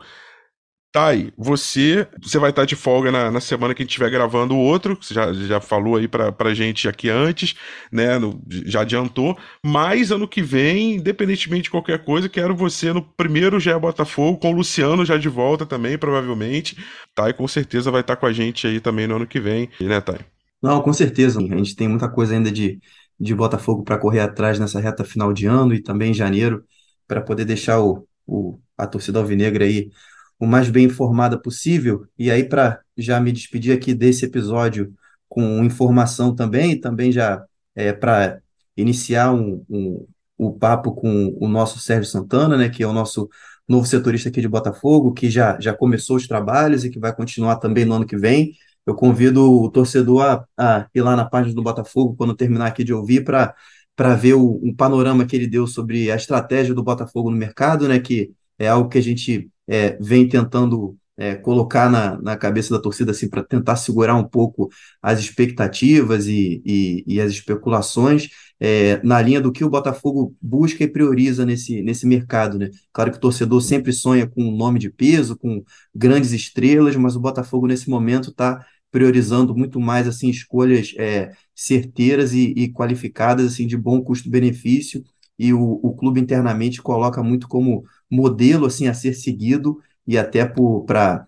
Tá 0.91 1.09
aí, 1.09 1.31
você, 1.37 2.09
você 2.21 2.39
vai 2.39 2.49
estar 2.49 2.65
de 2.65 2.75
folga 2.75 3.13
na, 3.13 3.31
na 3.31 3.41
semana 3.43 3.75
que 3.75 3.83
a 3.83 3.85
gente 3.85 3.91
estiver 3.91 4.11
gravando 4.11 4.55
o 4.55 4.59
outro, 4.59 4.97
que 4.97 5.05
você 5.05 5.13
já, 5.13 5.33
já 5.35 5.61
falou 5.61 5.97
aí 5.97 6.09
pra, 6.09 6.33
pra 6.33 6.55
gente 6.55 6.89
aqui 6.89 7.11
antes, 7.11 7.55
né? 7.93 8.19
No, 8.19 8.41
já 8.65 8.81
adiantou. 8.81 9.37
Mas 9.65 10.11
ano 10.11 10.27
que 10.27 10.41
vem, 10.41 10.95
independentemente 10.97 11.65
de 11.65 11.71
qualquer 11.71 12.03
coisa, 12.03 12.27
quero 12.29 12.57
você 12.57 12.91
no 12.93 13.03
primeiro 13.03 13.61
já 13.61 13.79
Botafogo, 13.79 14.39
com 14.39 14.51
o 14.51 14.57
Luciano 14.57 15.05
já 15.05 15.19
de 15.19 15.29
volta 15.29 15.67
também, 15.67 15.99
provavelmente. 15.99 16.75
Tá, 17.15 17.31
com 17.35 17.47
certeza 17.47 17.91
vai 17.91 18.01
estar 18.01 18.17
com 18.17 18.25
a 18.27 18.33
gente 18.33 18.67
aí 18.67 18.81
também 18.81 19.07
no 19.07 19.17
ano 19.17 19.27
que 19.27 19.39
vem, 19.39 19.69
né, 19.81 20.01
Thay? 20.01 20.19
Não, 20.63 20.83
com 20.83 20.93
certeza. 20.93 21.41
A 21.41 21.57
gente 21.57 21.77
tem 21.77 21.89
muita 21.89 22.09
coisa 22.11 22.35
ainda 22.35 22.51
de, 22.51 22.81
de 23.19 23.35
Botafogo 23.35 23.85
para 23.85 23.99
correr 23.99 24.21
atrás 24.21 24.59
nessa 24.59 24.81
reta 24.81 25.05
final 25.05 25.33
de 25.33 25.47
ano 25.47 25.75
e 25.75 25.83
também 25.83 26.11
em 26.11 26.15
janeiro, 26.15 26.65
para 27.07 27.21
poder 27.21 27.45
deixar 27.45 27.81
o, 27.81 28.07
o, 28.27 28.59
a 28.77 28.87
torcida 28.87 29.19
alvinegra 29.19 29.65
aí 29.65 29.91
o 30.39 30.47
mais 30.47 30.71
bem 30.71 30.87
informada 30.87 31.39
possível. 31.41 32.07
E 32.19 32.31
aí, 32.31 32.45
para 32.45 32.81
já 32.97 33.21
me 33.21 33.33
despedir 33.33 33.77
aqui 33.77 33.95
desse 33.95 34.25
episódio 34.25 34.95
com 35.29 35.65
informação 35.65 36.35
também, 36.35 36.81
também 36.81 37.13
já 37.13 37.45
é, 37.75 37.93
para 37.93 38.41
iniciar 38.77 39.33
um, 39.33 39.65
um, 39.69 40.07
o 40.37 40.53
papo 40.53 40.93
com 40.93 41.37
o 41.41 41.49
nosso 41.49 41.79
Sérgio 41.79 42.11
Santana, 42.11 42.57
né, 42.57 42.69
que 42.69 42.83
é 42.83 42.87
o 42.87 42.93
nosso 42.93 43.29
novo 43.69 43.87
setorista 43.87 44.29
aqui 44.29 44.41
de 44.41 44.49
Botafogo, 44.49 45.13
que 45.13 45.29
já, 45.29 45.59
já 45.61 45.75
começou 45.75 46.17
os 46.17 46.27
trabalhos 46.27 46.85
e 46.85 46.91
que 46.91 46.99
vai 46.99 47.15
continuar 47.15 47.57
também 47.57 47.85
no 47.85 47.95
ano 47.95 48.07
que 48.07 48.17
vem. 48.17 48.53
Eu 48.87 48.95
convido 48.95 49.53
o 49.63 49.71
torcedor 49.71 50.23
a, 50.23 50.45
a 50.57 50.89
ir 50.95 51.03
lá 51.03 51.15
na 51.15 51.25
página 51.25 51.55
do 51.55 51.63
Botafogo 51.63 52.15
quando 52.17 52.35
terminar 52.35 52.67
aqui 52.69 52.85
de 52.85 52.95
ouvir 52.95 53.25
para 53.25 53.55
para 53.95 54.15
ver 54.15 54.35
o, 54.35 54.61
um 54.63 54.73
panorama 54.73 55.27
que 55.27 55.35
ele 55.35 55.49
deu 55.49 55.67
sobre 55.67 56.09
a 56.09 56.15
estratégia 56.15 56.73
do 56.73 56.85
Botafogo 56.85 57.33
no 57.33 57.37
mercado, 57.37 57.89
né, 57.89 57.99
que 57.99 58.31
é 58.57 58.69
algo 58.69 58.89
que 58.89 58.97
a 58.97 59.03
gente 59.03 59.51
é, 59.69 59.97
vem 60.01 60.29
tentando 60.29 60.97
é, 61.17 61.35
colocar 61.35 61.91
na, 61.91 62.21
na 62.23 62.37
cabeça 62.37 62.73
da 62.73 62.81
torcida 62.81 63.11
assim 63.11 63.29
para 63.29 63.43
tentar 63.43 63.77
segurar 63.77 64.15
um 64.15 64.25
pouco 64.25 64.69
as 65.03 65.19
expectativas 65.19 66.27
e, 66.29 66.63
e, 66.65 67.05
e 67.07 67.21
as 67.21 67.33
especulações 67.33 68.29
é, 68.61 69.01
na 69.05 69.21
linha 69.21 69.41
do 69.41 69.53
que 69.53 69.65
o 69.65 69.71
Botafogo 69.71 70.35
busca 70.41 70.85
e 70.85 70.89
prioriza 70.89 71.45
nesse, 71.45 71.83
nesse 71.83 72.07
mercado. 72.07 72.59
Né? 72.59 72.71
Claro 72.93 73.11
que 73.11 73.19
o 73.19 73.21
torcedor 73.21 73.61
sempre 73.61 73.93
sonha 73.93 74.27
com 74.29 74.43
um 74.45 74.57
nome 74.57 74.79
de 74.79 74.91
peso, 74.91 75.37
com 75.37 75.63
grandes 75.95 76.33
estrelas, 76.33 76.97
mas 76.97 77.17
o 77.17 77.21
Botafogo 77.21 77.67
nesse 77.67 77.91
momento 77.91 78.31
está 78.31 78.65
priorizando 78.91 79.55
muito 79.55 79.79
mais 79.81 80.09
assim 80.09 80.31
escolhas 80.31 80.95
é, 80.99 81.31
certeiras 81.55 82.33
e, 82.33 82.55
e, 82.57 82.73
qualificadas 82.73 83.47
assim 83.53 83.67
de 83.67 83.77
bom 83.77 84.01
custo-benefício 84.03 85.03
e 85.39 85.53
o, 85.53 85.61
o 85.83 85.95
clube 85.95 86.21
internamente 86.21 86.81
coloca 86.83 87.23
muito 87.23 87.47
como 87.49 87.85
modelo 88.11 88.67
assim 88.67 88.89
a 88.89 88.95
ser 88.95 89.15
seguido 89.15 89.79
e 90.07 90.17
até 90.19 90.45
para 90.87 91.27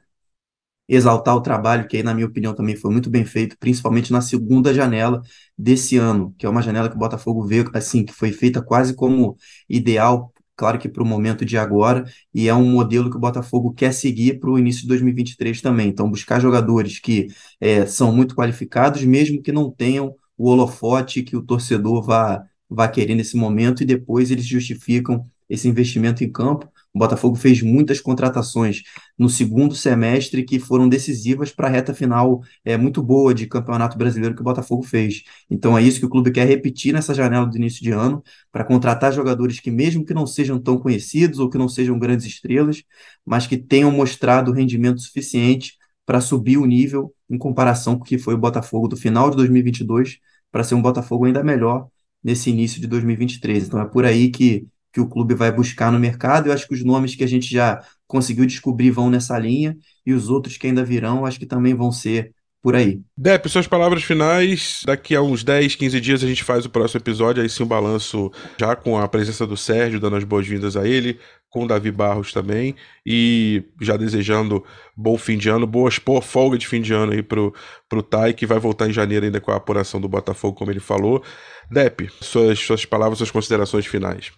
exaltar 0.88 1.36
o 1.36 1.40
trabalho 1.40 1.86
que 1.86 1.96
aí 1.96 2.02
na 2.02 2.14
minha 2.14 2.26
opinião 2.26 2.54
também 2.54 2.76
foi 2.76 2.90
muito 2.90 3.08
bem 3.10 3.24
feito, 3.24 3.56
principalmente 3.58 4.12
na 4.12 4.20
segunda 4.20 4.74
janela 4.74 5.22
desse 5.56 5.96
ano, 5.96 6.34
que 6.38 6.44
é 6.46 6.48
uma 6.48 6.62
janela 6.62 6.88
que 6.88 6.96
o 6.96 6.98
Botafogo 6.98 7.46
vê 7.46 7.64
assim 7.74 8.04
que 8.04 8.12
foi 8.12 8.32
feita 8.32 8.60
quase 8.62 8.94
como 8.94 9.36
ideal 9.68 10.32
claro 10.56 10.78
que 10.78 10.90
para 10.90 11.02
o 11.02 11.06
momento 11.06 11.42
de 11.42 11.56
agora, 11.56 12.04
e 12.34 12.46
é 12.46 12.54
um 12.54 12.70
modelo 12.70 13.10
que 13.10 13.16
o 13.16 13.20
Botafogo 13.20 13.72
quer 13.72 13.94
seguir 13.94 14.38
para 14.38 14.50
o 14.50 14.58
início 14.58 14.82
de 14.82 14.88
2023 14.88 15.62
também. 15.62 15.88
Então, 15.88 16.10
buscar 16.10 16.38
jogadores 16.38 16.98
que 16.98 17.28
é, 17.58 17.86
são 17.86 18.14
muito 18.14 18.34
qualificados, 18.34 19.02
mesmo 19.02 19.40
que 19.42 19.52
não 19.52 19.70
tenham 19.70 20.14
o 20.36 20.50
holofote 20.50 21.22
que 21.22 21.34
o 21.34 21.42
torcedor 21.42 22.02
vá, 22.02 22.44
vá 22.68 22.86
querer 22.88 23.14
nesse 23.14 23.38
momento, 23.38 23.82
e 23.82 23.86
depois 23.86 24.30
eles 24.30 24.44
justificam 24.44 25.26
esse 25.50 25.68
investimento 25.68 26.22
em 26.22 26.30
campo. 26.30 26.70
O 26.94 26.98
Botafogo 26.98 27.36
fez 27.36 27.60
muitas 27.60 28.00
contratações 28.00 28.82
no 29.18 29.28
segundo 29.28 29.74
semestre 29.74 30.44
que 30.44 30.58
foram 30.58 30.88
decisivas 30.88 31.52
para 31.52 31.66
a 31.68 31.70
reta 31.70 31.92
final 31.92 32.40
é, 32.64 32.76
muito 32.76 33.02
boa 33.02 33.34
de 33.34 33.46
campeonato 33.46 33.98
brasileiro 33.98 34.34
que 34.34 34.40
o 34.40 34.44
Botafogo 34.44 34.82
fez. 34.82 35.22
Então 35.50 35.76
é 35.76 35.82
isso 35.82 36.00
que 36.00 36.06
o 36.06 36.08
clube 36.08 36.30
quer 36.30 36.46
repetir 36.46 36.92
nessa 36.94 37.12
janela 37.12 37.46
do 37.46 37.56
início 37.56 37.82
de 37.82 37.90
ano, 37.90 38.22
para 38.50 38.64
contratar 38.64 39.12
jogadores 39.12 39.60
que, 39.60 39.70
mesmo 39.70 40.04
que 40.04 40.14
não 40.14 40.26
sejam 40.26 40.58
tão 40.58 40.78
conhecidos 40.78 41.38
ou 41.40 41.50
que 41.50 41.58
não 41.58 41.68
sejam 41.68 41.98
grandes 41.98 42.26
estrelas, 42.26 42.82
mas 43.26 43.46
que 43.46 43.56
tenham 43.56 43.90
mostrado 43.90 44.52
rendimento 44.52 45.00
suficiente 45.00 45.74
para 46.06 46.20
subir 46.20 46.58
o 46.58 46.66
nível 46.66 47.14
em 47.28 47.38
comparação 47.38 47.96
com 47.96 48.02
o 48.02 48.04
que 48.04 48.18
foi 48.18 48.34
o 48.34 48.38
Botafogo 48.38 48.88
do 48.88 48.96
final 48.96 49.30
de 49.30 49.36
2022, 49.36 50.18
para 50.50 50.64
ser 50.64 50.74
um 50.74 50.82
Botafogo 50.82 51.24
ainda 51.24 51.42
melhor 51.44 51.88
nesse 52.22 52.50
início 52.50 52.80
de 52.80 52.86
2023. 52.86 53.66
Então 53.66 53.80
é 53.80 53.84
por 53.86 54.04
aí 54.04 54.30
que 54.30 54.66
que 54.92 55.00
o 55.00 55.08
clube 55.08 55.34
vai 55.34 55.52
buscar 55.52 55.90
no 55.92 55.98
mercado. 55.98 56.48
Eu 56.48 56.52
acho 56.52 56.66
que 56.66 56.74
os 56.74 56.84
nomes 56.84 57.14
que 57.14 57.24
a 57.24 57.28
gente 57.28 57.50
já 57.50 57.82
conseguiu 58.06 58.44
descobrir 58.46 58.90
vão 58.90 59.08
nessa 59.08 59.38
linha 59.38 59.76
e 60.04 60.12
os 60.12 60.28
outros 60.28 60.56
que 60.56 60.66
ainda 60.66 60.84
virão, 60.84 61.24
acho 61.24 61.38
que 61.38 61.46
também 61.46 61.74
vão 61.74 61.92
ser 61.92 62.32
por 62.62 62.76
aí. 62.76 63.00
Depp, 63.16 63.48
suas 63.48 63.66
palavras 63.66 64.02
finais. 64.02 64.82
Daqui 64.84 65.14
a 65.14 65.22
uns 65.22 65.42
10, 65.42 65.76
15 65.76 66.00
dias 66.00 66.22
a 66.22 66.26
gente 66.26 66.44
faz 66.44 66.66
o 66.66 66.70
próximo 66.70 67.00
episódio, 67.00 67.42
aí 67.42 67.48
sim 67.48 67.62
o 67.62 67.66
um 67.66 67.68
balanço 67.68 68.30
já 68.58 68.76
com 68.76 68.98
a 68.98 69.08
presença 69.08 69.46
do 69.46 69.56
Sérgio, 69.56 70.00
dando 70.00 70.16
as 70.16 70.24
boas-vindas 70.24 70.76
a 70.76 70.86
ele, 70.86 71.18
com 71.48 71.64
o 71.64 71.66
Davi 71.66 71.90
Barros 71.90 72.32
também, 72.32 72.74
e 73.04 73.64
já 73.80 73.96
desejando 73.96 74.64
bom 74.96 75.16
fim 75.16 75.38
de 75.38 75.48
ano, 75.48 75.66
boas 75.66 75.98
pô, 75.98 76.20
folga 76.20 76.58
de 76.58 76.66
fim 76.66 76.80
de 76.80 76.92
ano 76.92 77.12
aí 77.12 77.22
pro, 77.22 77.54
pro 77.88 78.02
Tai, 78.02 78.34
que 78.34 78.46
vai 78.46 78.58
voltar 78.58 78.88
em 78.88 78.92
janeiro 78.92 79.24
ainda 79.24 79.40
com 79.40 79.50
a 79.50 79.56
apuração 79.56 80.00
do 80.00 80.08
Botafogo, 80.08 80.56
como 80.56 80.70
ele 80.70 80.80
falou. 80.80 81.22
Depp, 81.70 82.10
suas, 82.20 82.58
suas 82.58 82.84
palavras, 82.84 83.18
suas 83.18 83.30
considerações 83.30 83.86
finais. 83.86 84.32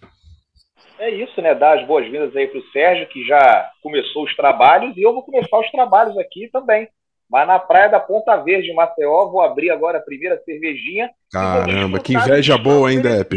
É 1.03 1.09
isso, 1.09 1.41
né? 1.41 1.53
Dar 1.53 1.77
as 1.77 1.85
boas-vindas 1.85 2.33
aí 2.33 2.47
para 2.47 2.59
o 2.59 2.71
Sérgio, 2.71 3.09
que 3.09 3.25
já 3.25 3.69
começou 3.81 4.23
os 4.23 4.33
trabalhos, 4.37 4.95
e 4.95 5.03
eu 5.03 5.13
vou 5.13 5.21
começar 5.21 5.59
os 5.59 5.69
trabalhos 5.69 6.17
aqui 6.17 6.47
também. 6.49 6.87
Mas 7.29 7.45
na 7.45 7.59
Praia 7.59 7.89
da 7.89 7.99
Ponta 7.99 8.37
Verde, 8.37 8.71
em 8.71 8.73
Maceió, 8.73 9.29
vou 9.29 9.41
abrir 9.41 9.69
agora 9.69 9.97
a 9.97 10.01
primeira 10.01 10.41
cervejinha. 10.45 11.09
Caramba, 11.29 11.99
que 11.99 12.13
inveja 12.13 12.57
boa, 12.57 12.89
hein, 12.89 13.01
Depp? 13.01 13.35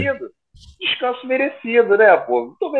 descanso 0.80 1.26
merecido, 1.26 1.98
né, 1.98 2.16
pô? 2.18 2.56
Tô. 2.60 2.72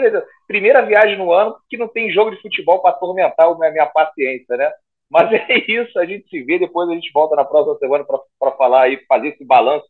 Primeira 0.46 0.86
viagem 0.86 1.18
no 1.18 1.32
ano 1.32 1.56
que 1.68 1.76
não 1.76 1.88
tem 1.88 2.12
jogo 2.12 2.30
de 2.30 2.40
futebol 2.40 2.80
para 2.80 2.92
atormentar 2.92 3.48
a 3.48 3.70
minha 3.72 3.86
paciência, 3.86 4.56
né? 4.56 4.70
Mas 5.10 5.30
é 5.50 5.58
isso, 5.68 5.98
a 5.98 6.06
gente 6.06 6.28
se 6.28 6.44
vê, 6.44 6.60
depois 6.60 6.88
a 6.88 6.92
gente 6.92 7.10
volta 7.12 7.34
na 7.34 7.44
próxima 7.44 7.76
semana 7.78 8.04
para 8.38 8.52
falar 8.52 8.82
aí, 8.82 9.04
fazer 9.08 9.28
esse 9.28 9.44
balanço 9.44 9.86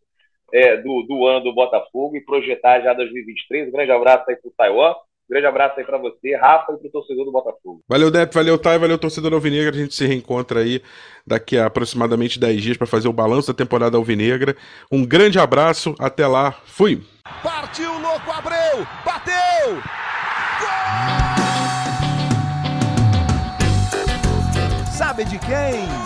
é, 0.52 0.76
do, 0.76 1.04
do 1.08 1.26
ano 1.26 1.44
do 1.44 1.54
Botafogo 1.54 2.16
e 2.16 2.24
projetar 2.24 2.80
já 2.80 2.92
2023. 2.92 3.68
Um 3.68 3.72
grande 3.72 3.92
abraço 3.92 4.24
aí 4.28 4.36
pro 4.36 4.52
Taiwan. 4.56 4.92
Um 5.28 5.32
grande 5.32 5.46
abraço 5.46 5.78
aí 5.78 5.84
para 5.84 5.98
você, 5.98 6.36
Rafa, 6.36 6.72
e 6.72 6.76
pro 6.76 6.90
torcedor 6.90 7.24
do 7.24 7.32
Botafogo. 7.32 7.82
Valeu, 7.88 8.12
Depp, 8.12 8.32
valeu, 8.32 8.56
Thay, 8.56 8.78
valeu, 8.78 8.96
torcedor 8.96 9.34
Alvinegra. 9.34 9.74
A 9.74 9.78
gente 9.78 9.94
se 9.94 10.06
reencontra 10.06 10.60
aí 10.60 10.80
daqui 11.26 11.58
a 11.58 11.66
aproximadamente 11.66 12.38
10 12.38 12.62
dias 12.62 12.76
para 12.76 12.86
fazer 12.86 13.08
o 13.08 13.12
balanço 13.12 13.48
da 13.48 13.54
temporada 13.56 13.96
Alvinegra. 13.96 14.56
Um 14.90 15.04
grande 15.04 15.38
abraço, 15.38 15.96
até 15.98 16.26
lá, 16.26 16.52
fui! 16.64 17.02
Partiu, 17.42 17.92
louco, 17.98 18.30
Abreu, 18.30 18.86
bateu! 19.04 19.74
Gol! 20.60 21.46
Sabe 24.96 25.24
de 25.24 25.38
quem? 25.40 26.05